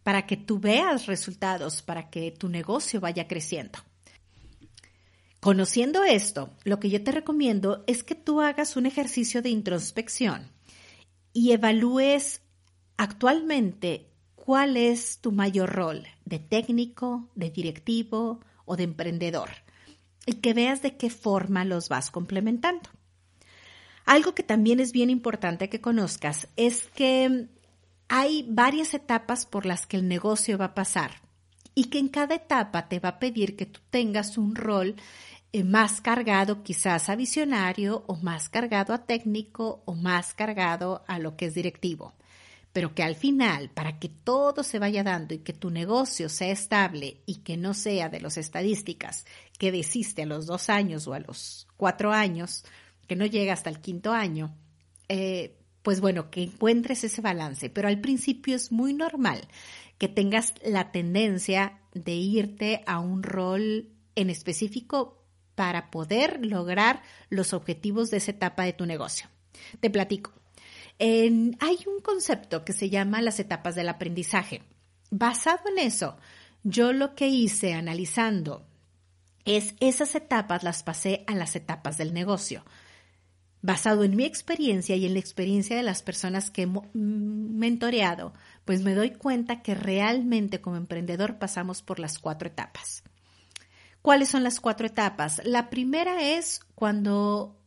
para 0.04 0.26
que 0.26 0.38
tú 0.38 0.60
veas 0.60 1.06
resultados, 1.06 1.84
para 1.84 2.10
que 2.10 2.32
tu 2.32 2.50
negocio 2.50 3.00
vaya 3.00 3.28
creciendo. 3.28 3.78
Conociendo 5.40 6.04
esto, 6.04 6.50
lo 6.64 6.80
que 6.80 6.90
yo 6.90 7.04
te 7.04 7.12
recomiendo 7.12 7.84
es 7.88 8.04
que 8.04 8.16
tú 8.16 8.42
hagas 8.42 8.76
un 8.76 8.88
ejercicio 8.88 9.42
de 9.42 9.50
introspección 9.50 10.59
y 11.40 11.54
evalúes 11.54 12.42
actualmente 12.98 14.10
cuál 14.36 14.76
es 14.76 15.20
tu 15.20 15.32
mayor 15.32 15.70
rol 15.70 16.06
de 16.26 16.38
técnico, 16.38 17.30
de 17.34 17.50
directivo 17.50 18.42
o 18.66 18.76
de 18.76 18.84
emprendedor 18.84 19.50
y 20.26 20.34
que 20.34 20.54
veas 20.54 20.82
de 20.82 20.98
qué 20.98 21.10
forma 21.10 21.64
los 21.64 21.88
vas 21.88 22.12
complementando. 22.12 22.90
Algo 24.06 24.36
que 24.36 24.44
también 24.44 24.82
es 24.82 24.92
bien 24.92 25.10
importante 25.10 25.70
que 25.70 25.80
conozcas 25.80 26.50
es 26.58 26.90
que 26.90 27.48
hay 28.10 28.46
varias 28.50 28.94
etapas 28.94 29.46
por 29.46 29.66
las 29.66 29.88
que 29.88 29.96
el 29.96 30.10
negocio 30.10 30.58
va 30.58 30.66
a 30.66 30.76
pasar 30.76 31.22
y 31.74 31.86
que 31.86 32.00
en 32.00 32.10
cada 32.10 32.36
etapa 32.36 32.90
te 32.90 33.00
va 33.00 33.10
a 33.10 33.20
pedir 33.20 33.56
que 33.56 33.66
tú 33.66 33.80
tengas 33.92 34.38
un 34.38 34.56
rol 34.56 34.98
más 35.66 36.02
cargado 36.02 36.64
quizás 36.64 37.10
a 37.10 37.16
visionario 37.16 38.04
o 38.08 38.16
más 38.16 38.50
cargado 38.50 38.94
a 38.94 39.06
técnico 39.06 39.82
o 39.86 39.96
más 39.96 40.34
cargado 40.34 41.04
a 41.08 41.18
lo 41.20 41.36
que 41.36 41.46
es 41.46 41.56
directivo. 41.56 42.14
Pero 42.72 42.94
que 42.94 43.02
al 43.02 43.16
final, 43.16 43.72
para 43.72 43.98
que 43.98 44.10
todo 44.10 44.62
se 44.64 44.78
vaya 44.78 45.04
dando 45.04 45.34
y 45.34 45.40
que 45.40 45.54
tu 45.54 45.72
negocio 45.72 46.30
sea 46.30 46.52
estable 46.52 47.24
y 47.26 47.38
que 47.38 47.58
no 47.58 47.74
sea 47.74 48.10
de 48.10 48.22
las 48.22 48.38
estadísticas 48.38 49.26
que 49.58 49.72
desiste 49.72 50.22
a 50.22 50.28
los 50.28 50.46
dos 50.46 50.70
años 50.70 51.08
o 51.08 51.14
a 51.14 51.20
los 51.20 51.68
cuatro 51.78 52.12
años, 52.12 52.64
que 53.08 53.16
no 53.16 53.26
llega 53.26 53.54
hasta 53.54 53.72
el 53.72 53.80
quinto 53.80 54.14
año, 54.14 54.56
eh, 55.08 55.58
pues 55.82 56.00
bueno, 56.00 56.30
que 56.30 56.44
encuentres 56.44 57.04
ese 57.04 57.22
balance. 57.22 57.72
Pero 57.72 57.88
al 57.88 58.00
principio 58.02 58.56
es 58.56 58.72
muy 58.72 58.94
normal 58.94 59.48
que 59.98 60.08
tengas 60.08 60.54
la 60.64 60.92
tendencia 60.92 61.80
de 61.96 62.14
irte 62.14 62.84
a 62.86 63.00
un 63.00 63.24
rol 63.24 63.90
en 64.16 64.30
específico 64.30 65.19
para 65.60 65.92
poder 65.92 66.46
lograr 66.46 67.02
los 67.30 67.52
objetivos 67.52 68.10
de 68.10 68.16
esa 68.16 68.32
etapa 68.32 68.64
de 68.64 68.72
tu 68.72 68.86
negocio. 68.86 69.28
Te 69.82 69.90
platico. 69.90 70.32
hay 70.98 71.80
un 71.86 72.00
concepto 72.02 72.64
que 72.64 72.72
se 72.72 72.90
llama 72.90 73.22
las 73.22 73.42
etapas 73.42 73.76
del 73.76 73.90
aprendizaje. 73.90 74.64
Basado 75.12 75.64
en 75.68 75.80
eso, 75.80 76.16
yo 76.64 76.94
lo 76.94 77.14
que 77.14 77.28
hice 77.28 77.74
analizando 77.74 78.66
es 79.44 79.76
esas 79.82 80.16
etapas 80.16 80.64
las 80.64 80.82
pasé 80.84 81.26
a 81.28 81.36
las 81.36 81.58
etapas 81.58 81.98
del 81.98 82.14
negocio. 82.14 82.64
Basado 83.62 84.06
en 84.06 84.16
mi 84.16 84.24
experiencia 84.24 84.96
y 84.96 85.06
en 85.06 85.12
la 85.12 85.20
experiencia 85.20 85.76
de 85.76 85.84
las 85.84 86.04
personas 86.04 86.52
que 86.52 86.62
he 86.62 86.68
mm, 86.68 86.80
mentoreado, 86.94 88.34
pues 88.64 88.82
me 88.82 88.96
doy 88.96 89.12
cuenta 89.12 89.62
que 89.62 89.76
realmente 89.76 90.62
como 90.62 90.78
emprendedor 90.78 91.38
pasamos 91.38 91.82
por 91.82 92.00
las 92.00 92.18
cuatro 92.18 92.48
etapas. 92.48 93.04
¿Cuáles 94.02 94.30
son 94.30 94.44
las 94.44 94.60
cuatro 94.60 94.88
etapas? 94.88 95.42
La 95.44 95.70
primera 95.70 96.22
es 96.22 96.62
cuando 96.76 97.60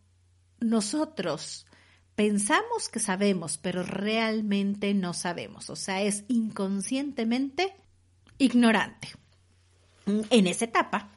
nosotros 0.60 1.66
pensamos 2.14 2.88
que 2.88 3.00
sabemos, 3.00 3.58
pero 3.58 3.82
realmente 3.82 4.94
no 4.94 5.12
sabemos. 5.12 5.70
O 5.70 5.76
sea, 5.76 6.02
es 6.02 6.24
inconscientemente 6.28 7.74
ignorante. 8.38 9.08
En 10.06 10.46
esa 10.46 10.64
etapa 10.64 11.10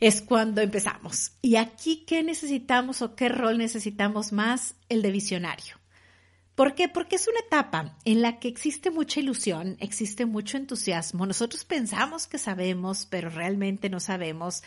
es 0.00 0.22
cuando 0.22 0.60
empezamos. 0.60 1.32
Y 1.40 1.56
aquí, 1.56 2.04
¿qué 2.06 2.22
necesitamos 2.22 3.02
o 3.02 3.16
qué 3.16 3.28
rol 3.28 3.58
necesitamos 3.58 4.32
más? 4.32 4.74
El 4.88 5.02
de 5.02 5.10
visionario. 5.10 5.76
¿Por 6.54 6.74
qué? 6.74 6.88
Porque 6.88 7.16
es 7.16 7.26
una 7.26 7.40
etapa 7.40 7.96
en 8.04 8.22
la 8.22 8.38
que 8.38 8.48
existe 8.48 8.90
mucha 8.90 9.18
ilusión, 9.20 9.76
existe 9.80 10.24
mucho 10.24 10.56
entusiasmo. 10.56 11.26
Nosotros 11.26 11.64
pensamos 11.64 12.28
que 12.28 12.38
sabemos, 12.38 13.06
pero 13.06 13.28
realmente 13.28 13.90
no 13.90 13.98
sabemos. 13.98 14.62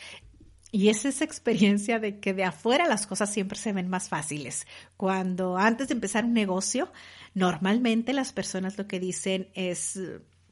Y 0.70 0.90
es 0.90 1.06
esa 1.06 1.24
experiencia 1.24 2.00
de 2.00 2.20
que 2.20 2.34
de 2.34 2.44
afuera 2.44 2.88
las 2.88 3.08
cosas 3.08 3.32
siempre 3.32 3.58
se 3.58 3.72
ven 3.72 3.88
más 3.88 4.10
fáciles. 4.10 4.68
Cuando 4.98 5.58
antes 5.58 5.88
de 5.88 5.94
empezar 5.94 6.26
un 6.26 6.34
negocio, 6.34 6.92
normalmente 7.34 8.12
las 8.12 8.34
personas 8.34 8.78
lo 8.78 8.86
que 8.86 9.00
dicen 9.00 9.48
es, 9.54 9.98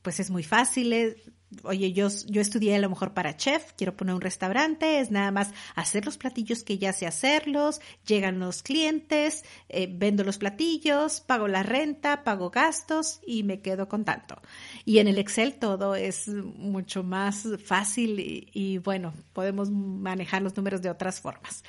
pues 0.06 0.20
es 0.20 0.30
muy 0.30 0.44
fácil, 0.44 1.16
oye, 1.64 1.92
yo, 1.92 2.10
yo 2.28 2.40
estudié 2.40 2.76
a 2.76 2.80
lo 2.80 2.92
mejor 2.92 3.16
para 3.16 3.38
chef, 3.38 3.74
quiero 3.76 3.98
poner 3.98 4.14
un 4.14 4.22
restaurante, 4.22 5.00
es 5.00 5.10
nada 5.10 5.32
más 5.32 5.52
hacer 5.74 6.06
los 6.06 6.20
platillos 6.20 6.62
que 6.62 6.78
ya 6.78 6.94
sé 6.94 7.08
hacerlos, 7.08 7.82
llegan 8.06 8.38
los 8.38 8.62
clientes, 8.62 9.44
eh, 9.68 9.90
vendo 9.92 10.24
los 10.24 10.38
platillos, 10.38 11.22
pago 11.22 11.48
la 11.48 11.64
renta, 11.64 12.24
pago 12.24 12.52
gastos 12.52 13.20
y 13.26 13.42
me 13.42 13.62
quedo 13.62 13.90
con 13.90 14.06
tanto. 14.06 14.40
Y 14.86 15.00
en 15.00 15.08
el 15.08 15.18
Excel 15.18 15.56
todo 15.56 15.96
es 15.96 16.28
mucho 16.28 17.02
más 17.02 17.48
fácil 17.66 18.20
y, 18.20 18.48
y 18.54 18.78
bueno, 18.78 19.12
podemos 19.34 19.72
manejar 19.72 20.44
los 20.44 20.56
números 20.56 20.84
de 20.84 20.92
otras 20.92 21.20
formas. 21.20 21.64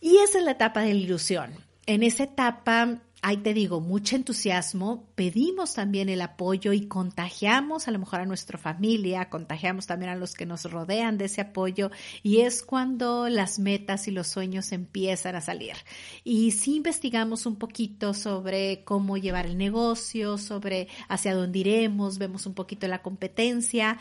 Y 0.00 0.16
esa 0.16 0.38
es 0.38 0.44
la 0.46 0.52
etapa 0.52 0.80
de 0.80 0.94
la 0.94 1.00
ilusión. 1.00 1.52
En 1.84 2.02
esa 2.02 2.22
etapa 2.22 3.02
ahí 3.26 3.38
te 3.38 3.54
digo, 3.54 3.80
mucho 3.80 4.14
entusiasmo, 4.14 5.08
pedimos 5.16 5.74
también 5.74 6.08
el 6.08 6.20
apoyo 6.20 6.72
y 6.72 6.86
contagiamos 6.86 7.88
a 7.88 7.90
lo 7.90 7.98
mejor 7.98 8.20
a 8.20 8.24
nuestra 8.24 8.56
familia, 8.56 9.28
contagiamos 9.30 9.88
también 9.88 10.12
a 10.12 10.14
los 10.14 10.34
que 10.34 10.46
nos 10.46 10.70
rodean 10.70 11.18
de 11.18 11.24
ese 11.24 11.40
apoyo 11.40 11.90
y 12.22 12.42
es 12.42 12.62
cuando 12.62 13.28
las 13.28 13.58
metas 13.58 14.06
y 14.06 14.12
los 14.12 14.28
sueños 14.28 14.70
empiezan 14.70 15.34
a 15.34 15.40
salir. 15.40 15.74
Y 16.22 16.52
si 16.52 16.76
investigamos 16.76 17.46
un 17.46 17.56
poquito 17.56 18.14
sobre 18.14 18.84
cómo 18.84 19.16
llevar 19.16 19.46
el 19.46 19.58
negocio, 19.58 20.38
sobre 20.38 20.86
hacia 21.08 21.34
dónde 21.34 21.58
iremos, 21.58 22.18
vemos 22.18 22.46
un 22.46 22.54
poquito 22.54 22.86
la 22.86 23.02
competencia, 23.02 23.98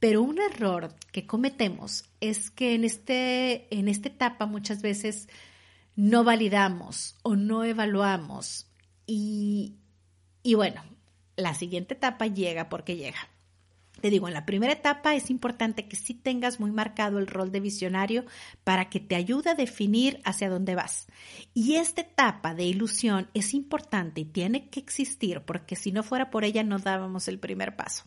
pero 0.00 0.22
un 0.22 0.40
error 0.40 0.94
que 1.12 1.26
cometemos 1.26 2.06
es 2.22 2.50
que 2.50 2.74
en, 2.74 2.84
este, 2.84 3.66
en 3.70 3.88
esta 3.88 4.08
etapa 4.08 4.46
muchas 4.46 4.80
veces 4.80 5.28
no 5.96 6.24
validamos 6.24 7.16
o 7.22 7.36
no 7.36 7.64
evaluamos. 7.64 8.66
Y, 9.06 9.76
y 10.42 10.54
bueno, 10.54 10.82
la 11.36 11.54
siguiente 11.54 11.94
etapa 11.94 12.26
llega 12.26 12.68
porque 12.68 12.96
llega. 12.96 13.28
Te 14.00 14.10
digo, 14.10 14.26
en 14.26 14.34
la 14.34 14.46
primera 14.46 14.72
etapa 14.72 15.14
es 15.14 15.30
importante 15.30 15.86
que 15.86 15.94
sí 15.94 16.14
tengas 16.14 16.58
muy 16.58 16.72
marcado 16.72 17.18
el 17.18 17.28
rol 17.28 17.52
de 17.52 17.60
visionario 17.60 18.24
para 18.64 18.90
que 18.90 18.98
te 18.98 19.14
ayude 19.14 19.50
a 19.50 19.54
definir 19.54 20.20
hacia 20.24 20.50
dónde 20.50 20.74
vas. 20.74 21.06
Y 21.54 21.76
esta 21.76 22.00
etapa 22.00 22.54
de 22.54 22.64
ilusión 22.64 23.28
es 23.32 23.54
importante 23.54 24.22
y 24.22 24.24
tiene 24.24 24.68
que 24.70 24.80
existir 24.80 25.42
porque 25.42 25.76
si 25.76 25.92
no 25.92 26.02
fuera 26.02 26.30
por 26.30 26.42
ella 26.42 26.64
no 26.64 26.78
dábamos 26.78 27.28
el 27.28 27.38
primer 27.38 27.76
paso. 27.76 28.04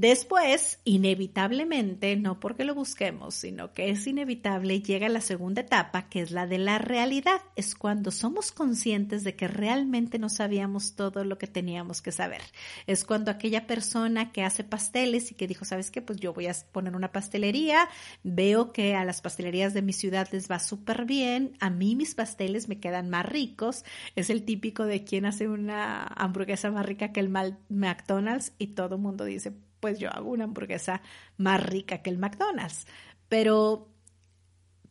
Después, 0.00 0.78
inevitablemente, 0.84 2.14
no 2.14 2.38
porque 2.38 2.62
lo 2.62 2.72
busquemos, 2.76 3.34
sino 3.34 3.72
que 3.72 3.90
es 3.90 4.06
inevitable, 4.06 4.80
llega 4.80 5.08
la 5.08 5.20
segunda 5.20 5.62
etapa, 5.62 6.08
que 6.08 6.20
es 6.20 6.30
la 6.30 6.46
de 6.46 6.58
la 6.58 6.78
realidad. 6.78 7.40
Es 7.56 7.74
cuando 7.74 8.12
somos 8.12 8.52
conscientes 8.52 9.24
de 9.24 9.34
que 9.34 9.48
realmente 9.48 10.20
no 10.20 10.28
sabíamos 10.28 10.94
todo 10.94 11.24
lo 11.24 11.36
que 11.36 11.48
teníamos 11.48 12.00
que 12.00 12.12
saber. 12.12 12.42
Es 12.86 13.04
cuando 13.04 13.32
aquella 13.32 13.66
persona 13.66 14.30
que 14.30 14.44
hace 14.44 14.62
pasteles 14.62 15.32
y 15.32 15.34
que 15.34 15.48
dijo, 15.48 15.64
¿sabes 15.64 15.90
qué? 15.90 16.00
Pues 16.00 16.20
yo 16.20 16.32
voy 16.32 16.46
a 16.46 16.54
poner 16.70 16.94
una 16.94 17.10
pastelería, 17.10 17.88
veo 18.22 18.72
que 18.72 18.94
a 18.94 19.04
las 19.04 19.20
pastelerías 19.20 19.74
de 19.74 19.82
mi 19.82 19.92
ciudad 19.92 20.28
les 20.30 20.48
va 20.48 20.60
súper 20.60 21.06
bien, 21.06 21.56
a 21.58 21.70
mí 21.70 21.96
mis 21.96 22.14
pasteles 22.14 22.68
me 22.68 22.78
quedan 22.78 23.10
más 23.10 23.26
ricos. 23.26 23.84
Es 24.14 24.30
el 24.30 24.44
típico 24.44 24.84
de 24.84 25.02
quien 25.02 25.26
hace 25.26 25.48
una 25.48 26.04
hamburguesa 26.04 26.70
más 26.70 26.86
rica 26.86 27.10
que 27.10 27.18
el 27.18 27.30
McDonald's 27.30 28.52
y 28.58 28.68
todo 28.68 28.94
el 28.94 29.00
mundo 29.00 29.24
dice, 29.24 29.54
pues 29.80 29.98
yo 29.98 30.10
hago 30.10 30.30
una 30.30 30.44
hamburguesa 30.44 31.02
más 31.36 31.62
rica 31.64 32.02
que 32.02 32.10
el 32.10 32.18
McDonald's. 32.18 32.86
Pero, 33.28 33.88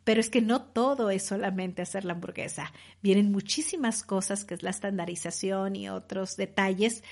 pero 0.04 0.20
es 0.20 0.30
que 0.30 0.42
no 0.42 0.62
todo 0.62 1.10
es 1.10 1.24
solamente 1.24 1.82
hacer 1.82 2.06
la 2.06 2.14
hamburguesa. 2.14 2.72
Vienen 3.02 3.32
muchísimas 3.32 4.04
cosas 4.04 4.46
que 4.46 4.54
es 4.54 4.64
la 4.64 4.70
estandarización 4.70 5.76
y 5.76 5.90
otros 5.90 6.38
detalles 6.38 7.04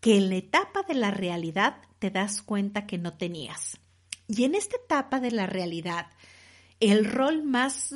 que 0.00 0.16
en 0.16 0.28
la 0.28 0.36
etapa 0.36 0.82
de 0.82 0.94
la 0.94 1.10
realidad 1.10 1.78
te 1.98 2.10
das 2.10 2.42
cuenta 2.42 2.86
que 2.86 2.98
no 2.98 3.14
tenías. 3.14 3.78
Y 4.28 4.44
en 4.44 4.54
esta 4.54 4.76
etapa 4.76 5.20
de 5.20 5.30
la 5.30 5.46
realidad, 5.46 6.06
el 6.80 7.04
rol 7.04 7.42
más 7.42 7.94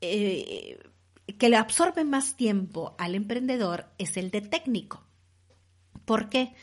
eh, 0.00 0.78
que 1.38 1.48
le 1.48 1.56
absorbe 1.56 2.04
más 2.04 2.36
tiempo 2.36 2.94
al 2.98 3.14
emprendedor 3.14 3.86
es 3.98 4.16
el 4.16 4.30
de 4.30 4.40
técnico. 4.40 5.02
¿Por 6.04 6.28
qué? 6.28 6.38
porque 6.38 6.54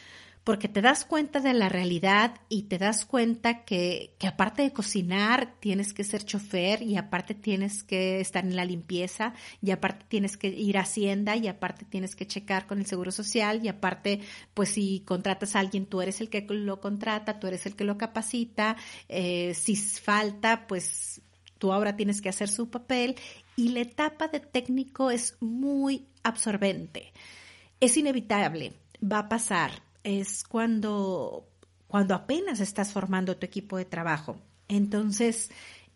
te 0.43 0.81
das 0.81 1.05
cuenta 1.05 1.39
de 1.39 1.53
la 1.53 1.69
realidad 1.69 2.41
y 2.49 2.63
te 2.63 2.77
das 2.77 3.05
cuenta 3.05 3.63
que, 3.63 4.15
que, 4.19 4.27
aparte 4.27 4.61
de 4.61 4.73
cocinar 4.73 5.55
tienes 5.61 5.93
que 5.93 6.03
ser 6.03 6.25
chofer 6.25 6.81
y 6.81 6.97
aparte 6.97 7.33
tienes 7.33 7.83
que 7.83 8.19
estar 8.19 8.43
en 8.43 8.57
la 8.57 8.65
limpieza 8.65 9.33
y 9.61 9.71
aparte 9.71 10.05
tienes 10.09 10.35
que 10.35 10.49
ir 10.49 10.77
a 10.77 10.81
Hacienda 10.81 11.37
y 11.37 11.47
aparte 11.47 11.85
tienes 11.85 12.15
que 12.15 12.27
checar 12.27 12.67
con 12.67 12.79
el 12.79 12.85
Seguro 12.85 13.11
Social 13.11 13.61
y 13.63 13.69
aparte 13.69 14.19
pues 14.53 14.69
si 14.69 14.99
contratas 15.05 15.55
a 15.55 15.59
alguien 15.59 15.85
tú 15.85 16.01
eres 16.01 16.19
el 16.19 16.29
que 16.29 16.45
lo 16.49 16.81
contrata, 16.81 17.39
tú 17.39 17.47
eres 17.47 17.65
el 17.65 17.77
que 17.77 17.85
lo 17.85 17.97
capacita, 17.97 18.75
eh, 19.07 19.53
si 19.53 19.77
falta 19.77 20.67
pues 20.67 21.21
tú 21.57 21.71
ahora 21.71 21.95
tienes 21.95 22.21
que 22.21 22.27
hacer 22.27 22.49
su 22.49 22.69
papel 22.69 23.15
y 23.55 23.69
la 23.69 23.79
etapa 23.79 24.27
de 24.27 24.41
técnico 24.41 25.09
es 25.09 25.37
muy 25.39 26.05
absorbente. 26.21 27.13
Es 27.79 27.95
inevitable, 27.95 28.73
va 29.01 29.19
a 29.19 29.29
pasar 29.29 29.92
es 30.03 30.43
cuando, 30.43 31.47
cuando 31.87 32.15
apenas 32.15 32.59
estás 32.59 32.91
formando 32.91 33.37
tu 33.37 33.45
equipo 33.45 33.77
de 33.77 33.85
trabajo. 33.85 34.37
Entonces, 34.67 35.49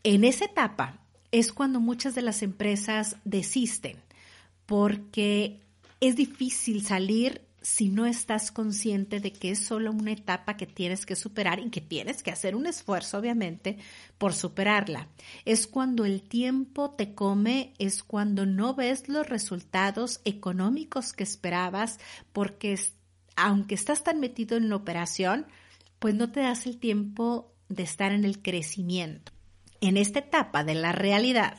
en 0.03 0.23
esa 0.23 0.45
etapa 0.45 0.99
es 1.31 1.51
cuando 1.51 1.79
muchas 1.79 2.15
de 2.15 2.21
las 2.21 2.41
empresas 2.41 3.17
desisten 3.25 3.97
porque 4.65 5.61
es 5.99 6.15
difícil 6.15 6.85
salir 6.85 7.47
si 7.61 7.89
no 7.89 8.05
estás 8.05 8.51
consciente 8.51 9.19
de 9.19 9.33
que 9.33 9.51
es 9.51 9.59
solo 9.59 9.91
una 9.91 10.13
etapa 10.13 10.55
que 10.55 10.65
tienes 10.65 11.05
que 11.05 11.17
superar 11.17 11.59
y 11.59 11.69
que 11.69 11.81
tienes 11.81 12.23
que 12.23 12.31
hacer 12.31 12.55
un 12.55 12.65
esfuerzo, 12.65 13.17
obviamente, 13.17 13.77
por 14.17 14.33
superarla. 14.33 15.09
Es 15.43 15.67
cuando 15.67 16.05
el 16.05 16.21
tiempo 16.21 16.91
te 16.91 17.13
come, 17.13 17.73
es 17.77 18.03
cuando 18.03 18.45
no 18.45 18.73
ves 18.73 19.09
los 19.09 19.27
resultados 19.27 20.21
económicos 20.23 21.11
que 21.11 21.23
esperabas 21.23 21.99
porque 22.31 22.71
aunque 23.37 23.75
estás 23.75 24.03
tan 24.03 24.19
metido 24.19 24.57
en 24.57 24.67
la 24.67 24.75
operación, 24.75 25.45
pues 25.99 26.15
no 26.15 26.31
te 26.31 26.41
das 26.41 26.65
el 26.65 26.77
tiempo 26.79 27.53
de 27.69 27.83
estar 27.83 28.11
en 28.11 28.25
el 28.25 28.41
crecimiento. 28.41 29.31
En 29.79 29.95
esta 29.95 30.19
etapa 30.19 30.63
de 30.63 30.75
la 30.75 30.91
realidad, 30.91 31.55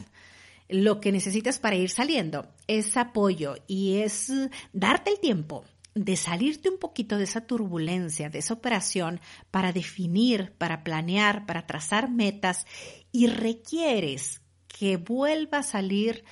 lo 0.68 1.00
que 1.00 1.12
necesitas 1.12 1.58
para 1.58 1.76
ir 1.76 1.88
saliendo 1.88 2.48
es 2.66 2.96
apoyo 2.96 3.54
y 3.66 3.98
es 3.98 4.30
darte 4.72 5.10
el 5.10 5.20
tiempo 5.20 5.64
de 5.94 6.16
salirte 6.16 6.68
un 6.68 6.78
poquito 6.78 7.16
de 7.16 7.24
esa 7.24 7.46
turbulencia, 7.46 8.28
de 8.28 8.40
esa 8.40 8.54
operación, 8.54 9.20
para 9.50 9.72
definir, 9.72 10.52
para 10.58 10.84
planear, 10.84 11.46
para 11.46 11.66
trazar 11.66 12.10
metas 12.10 12.66
y 13.12 13.28
requieres 13.28 14.42
que 14.66 14.96
vuelva 14.96 15.58
a 15.58 15.62
salir 15.62 16.24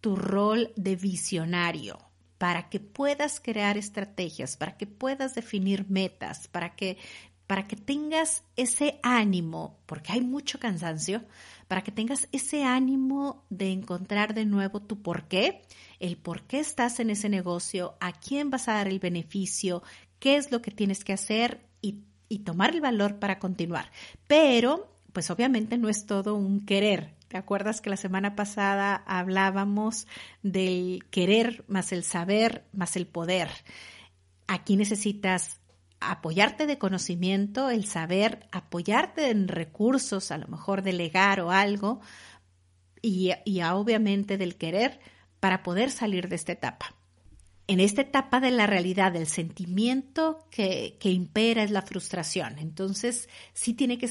tu 0.00 0.16
rol 0.16 0.72
de 0.76 0.96
visionario, 0.96 1.98
para 2.42 2.68
que 2.68 2.80
puedas 2.80 3.38
crear 3.38 3.78
estrategias, 3.78 4.56
para 4.56 4.76
que 4.76 4.88
puedas 4.88 5.36
definir 5.36 5.88
metas, 5.88 6.48
para 6.48 6.74
que, 6.74 6.98
para 7.46 7.68
que 7.68 7.76
tengas 7.76 8.42
ese 8.56 8.98
ánimo, 9.04 9.78
porque 9.86 10.10
hay 10.10 10.22
mucho 10.22 10.58
cansancio, 10.58 11.22
para 11.68 11.84
que 11.84 11.92
tengas 11.92 12.28
ese 12.32 12.64
ánimo 12.64 13.44
de 13.48 13.70
encontrar 13.70 14.34
de 14.34 14.44
nuevo 14.44 14.82
tu 14.82 15.02
por 15.02 15.28
qué, 15.28 15.62
el 16.00 16.16
por 16.16 16.42
qué 16.42 16.58
estás 16.58 16.98
en 16.98 17.10
ese 17.10 17.28
negocio, 17.28 17.94
a 18.00 18.10
quién 18.10 18.50
vas 18.50 18.66
a 18.66 18.72
dar 18.72 18.88
el 18.88 18.98
beneficio, 18.98 19.84
qué 20.18 20.34
es 20.34 20.50
lo 20.50 20.62
que 20.62 20.72
tienes 20.72 21.04
que 21.04 21.12
hacer 21.12 21.64
y, 21.80 22.00
y 22.28 22.40
tomar 22.40 22.74
el 22.74 22.80
valor 22.80 23.20
para 23.20 23.38
continuar. 23.38 23.92
Pero, 24.26 24.92
pues 25.12 25.30
obviamente 25.30 25.78
no 25.78 25.88
es 25.88 26.06
todo 26.06 26.34
un 26.34 26.66
querer, 26.66 27.14
¿Te 27.32 27.38
acuerdas 27.38 27.80
que 27.80 27.88
la 27.88 27.96
semana 27.96 28.36
pasada 28.36 28.94
hablábamos 29.06 30.06
del 30.42 31.02
querer 31.10 31.64
más 31.66 31.90
el 31.92 32.04
saber 32.04 32.66
más 32.74 32.94
el 32.94 33.06
poder? 33.06 33.48
Aquí 34.46 34.76
necesitas 34.76 35.58
apoyarte 35.98 36.66
de 36.66 36.76
conocimiento, 36.76 37.70
el 37.70 37.86
saber, 37.86 38.50
apoyarte 38.52 39.30
en 39.30 39.48
recursos, 39.48 40.30
a 40.30 40.36
lo 40.36 40.46
mejor 40.48 40.82
delegar 40.82 41.40
o 41.40 41.50
algo, 41.50 42.02
y, 43.00 43.30
y 43.46 43.62
obviamente 43.62 44.36
del 44.36 44.56
querer 44.56 45.00
para 45.40 45.62
poder 45.62 45.90
salir 45.90 46.28
de 46.28 46.36
esta 46.36 46.52
etapa. 46.52 46.94
En 47.68 47.78
esta 47.78 48.02
etapa 48.02 48.40
de 48.40 48.50
la 48.50 48.66
realidad, 48.66 49.14
el 49.14 49.26
sentimiento 49.26 50.46
que, 50.50 50.98
impera 51.04 51.62
es 51.62 51.70
la 51.70 51.82
frustración. 51.82 52.58
Entonces, 52.58 53.28
sí, 53.52 53.74
que, 53.74 54.08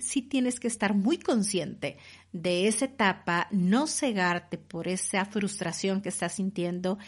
sí 0.00 0.22
tienes 0.22 0.58
que 0.58 0.68
estar 0.68 0.94
muy 0.94 1.18
consciente 1.18 1.96
de 2.32 2.66
esa 2.66 2.86
etapa, 2.86 3.46
no 3.50 3.86
cegarte 3.86 4.58
por 4.58 4.88
esa 4.88 5.24
frustración 5.24 6.02
que 6.02 6.08
estás 6.08 6.34
sintiendo 6.34 6.98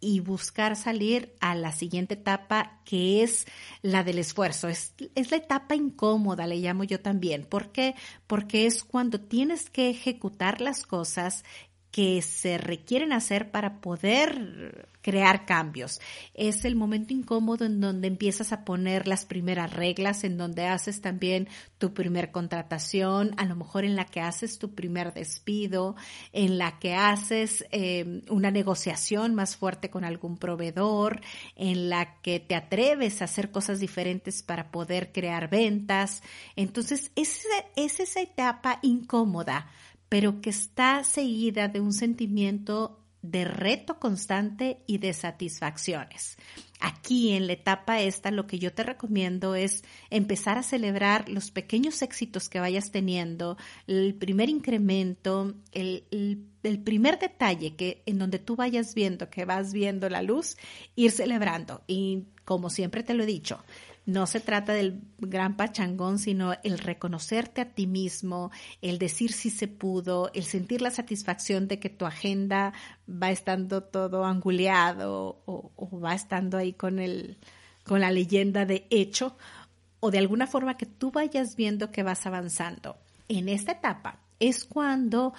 y 0.00 0.20
buscar 0.20 0.76
salir 0.76 1.34
a 1.40 1.54
la 1.54 1.72
siguiente 1.72 2.12
etapa 2.14 2.80
que 2.84 3.22
es 3.22 3.46
la 3.80 4.04
del 4.04 4.18
esfuerzo. 4.18 4.68
Es, 4.68 4.94
es, 5.14 5.30
la 5.30 5.38
etapa 5.38 5.74
incómoda, 5.74 6.46
le 6.46 6.56
llamo 6.56 6.84
yo 6.84 7.00
también. 7.00 7.44
¿Por 7.44 7.72
qué? 7.72 7.94
Porque 8.26 8.66
es 8.66 8.84
cuando 8.84 9.20
tienes 9.20 9.70
que 9.70 9.88
ejecutar 9.88 10.60
las 10.60 10.84
cosas 10.84 11.44
que 11.94 12.22
se 12.22 12.58
requieren 12.58 13.12
hacer 13.12 13.52
para 13.52 13.80
poder 13.80 14.88
crear 15.00 15.46
cambios. 15.46 16.00
Es 16.34 16.64
el 16.64 16.74
momento 16.74 17.14
incómodo 17.14 17.64
en 17.66 17.80
donde 17.80 18.08
empiezas 18.08 18.52
a 18.52 18.64
poner 18.64 19.06
las 19.06 19.24
primeras 19.26 19.72
reglas, 19.72 20.24
en 20.24 20.36
donde 20.36 20.66
haces 20.66 21.00
también 21.00 21.46
tu 21.78 21.94
primer 21.94 22.32
contratación, 22.32 23.30
a 23.36 23.44
lo 23.44 23.54
mejor 23.54 23.84
en 23.84 23.94
la 23.94 24.06
que 24.06 24.20
haces 24.20 24.58
tu 24.58 24.74
primer 24.74 25.14
despido, 25.14 25.94
en 26.32 26.58
la 26.58 26.80
que 26.80 26.96
haces 26.96 27.64
eh, 27.70 28.22
una 28.28 28.50
negociación 28.50 29.36
más 29.36 29.54
fuerte 29.54 29.88
con 29.88 30.02
algún 30.02 30.36
proveedor, 30.36 31.20
en 31.54 31.90
la 31.90 32.20
que 32.22 32.40
te 32.40 32.56
atreves 32.56 33.22
a 33.22 33.26
hacer 33.26 33.52
cosas 33.52 33.78
diferentes 33.78 34.42
para 34.42 34.72
poder 34.72 35.12
crear 35.12 35.48
ventas. 35.48 36.24
Entonces, 36.56 37.12
es, 37.14 37.46
es 37.76 38.00
esa 38.00 38.20
etapa 38.20 38.80
incómoda 38.82 39.68
pero 40.14 40.40
que 40.40 40.50
está 40.50 41.02
seguida 41.02 41.66
de 41.66 41.80
un 41.80 41.92
sentimiento 41.92 43.00
de 43.20 43.44
reto 43.44 43.98
constante 43.98 44.78
y 44.86 44.98
de 44.98 45.12
satisfacciones. 45.12 46.36
Aquí 46.78 47.32
en 47.32 47.48
la 47.48 47.54
etapa 47.54 48.00
esta 48.00 48.30
lo 48.30 48.46
que 48.46 48.60
yo 48.60 48.72
te 48.72 48.84
recomiendo 48.84 49.56
es 49.56 49.82
empezar 50.10 50.56
a 50.56 50.62
celebrar 50.62 51.28
los 51.28 51.50
pequeños 51.50 52.00
éxitos 52.00 52.48
que 52.48 52.60
vayas 52.60 52.92
teniendo, 52.92 53.56
el 53.88 54.14
primer 54.14 54.48
incremento, 54.50 55.52
el, 55.72 56.06
el 56.62 56.78
primer 56.84 57.18
detalle 57.18 57.74
que 57.74 58.04
en 58.06 58.20
donde 58.20 58.38
tú 58.38 58.54
vayas 58.54 58.94
viendo 58.94 59.30
que 59.30 59.44
vas 59.44 59.72
viendo 59.72 60.08
la 60.08 60.22
luz, 60.22 60.56
ir 60.94 61.10
celebrando. 61.10 61.82
Y 61.88 62.28
como 62.44 62.70
siempre 62.70 63.02
te 63.02 63.14
lo 63.14 63.24
he 63.24 63.26
dicho, 63.26 63.64
no 64.06 64.26
se 64.26 64.40
trata 64.40 64.74
del 64.74 65.00
gran 65.18 65.56
pachangón, 65.56 66.18
sino 66.18 66.54
el 66.62 66.78
reconocerte 66.78 67.62
a 67.62 67.70
ti 67.70 67.86
mismo, 67.86 68.50
el 68.82 68.98
decir 68.98 69.32
si 69.32 69.48
se 69.50 69.66
pudo, 69.66 70.30
el 70.34 70.44
sentir 70.44 70.82
la 70.82 70.90
satisfacción 70.90 71.68
de 71.68 71.78
que 71.78 71.88
tu 71.88 72.04
agenda 72.04 72.74
va 73.08 73.30
estando 73.30 73.82
todo 73.82 74.24
anguleado 74.24 75.42
o, 75.46 76.00
va 76.00 76.14
estando 76.14 76.58
ahí 76.58 76.74
con, 76.74 76.98
el, 76.98 77.38
con 77.84 78.00
la 78.00 78.10
leyenda 78.10 78.66
de 78.66 78.86
hecho, 78.90 79.36
o 80.00 80.10
de 80.10 80.18
alguna 80.18 80.46
forma 80.46 80.76
que 80.76 80.86
tú 80.86 81.10
vayas 81.10 81.56
viendo 81.56 81.90
que 81.90 82.02
vas 82.02 82.26
avanzando. 82.26 82.98
En 83.28 83.48
esta 83.48 83.72
etapa 83.72 84.20
es 84.38 84.66
cuando 84.66 85.32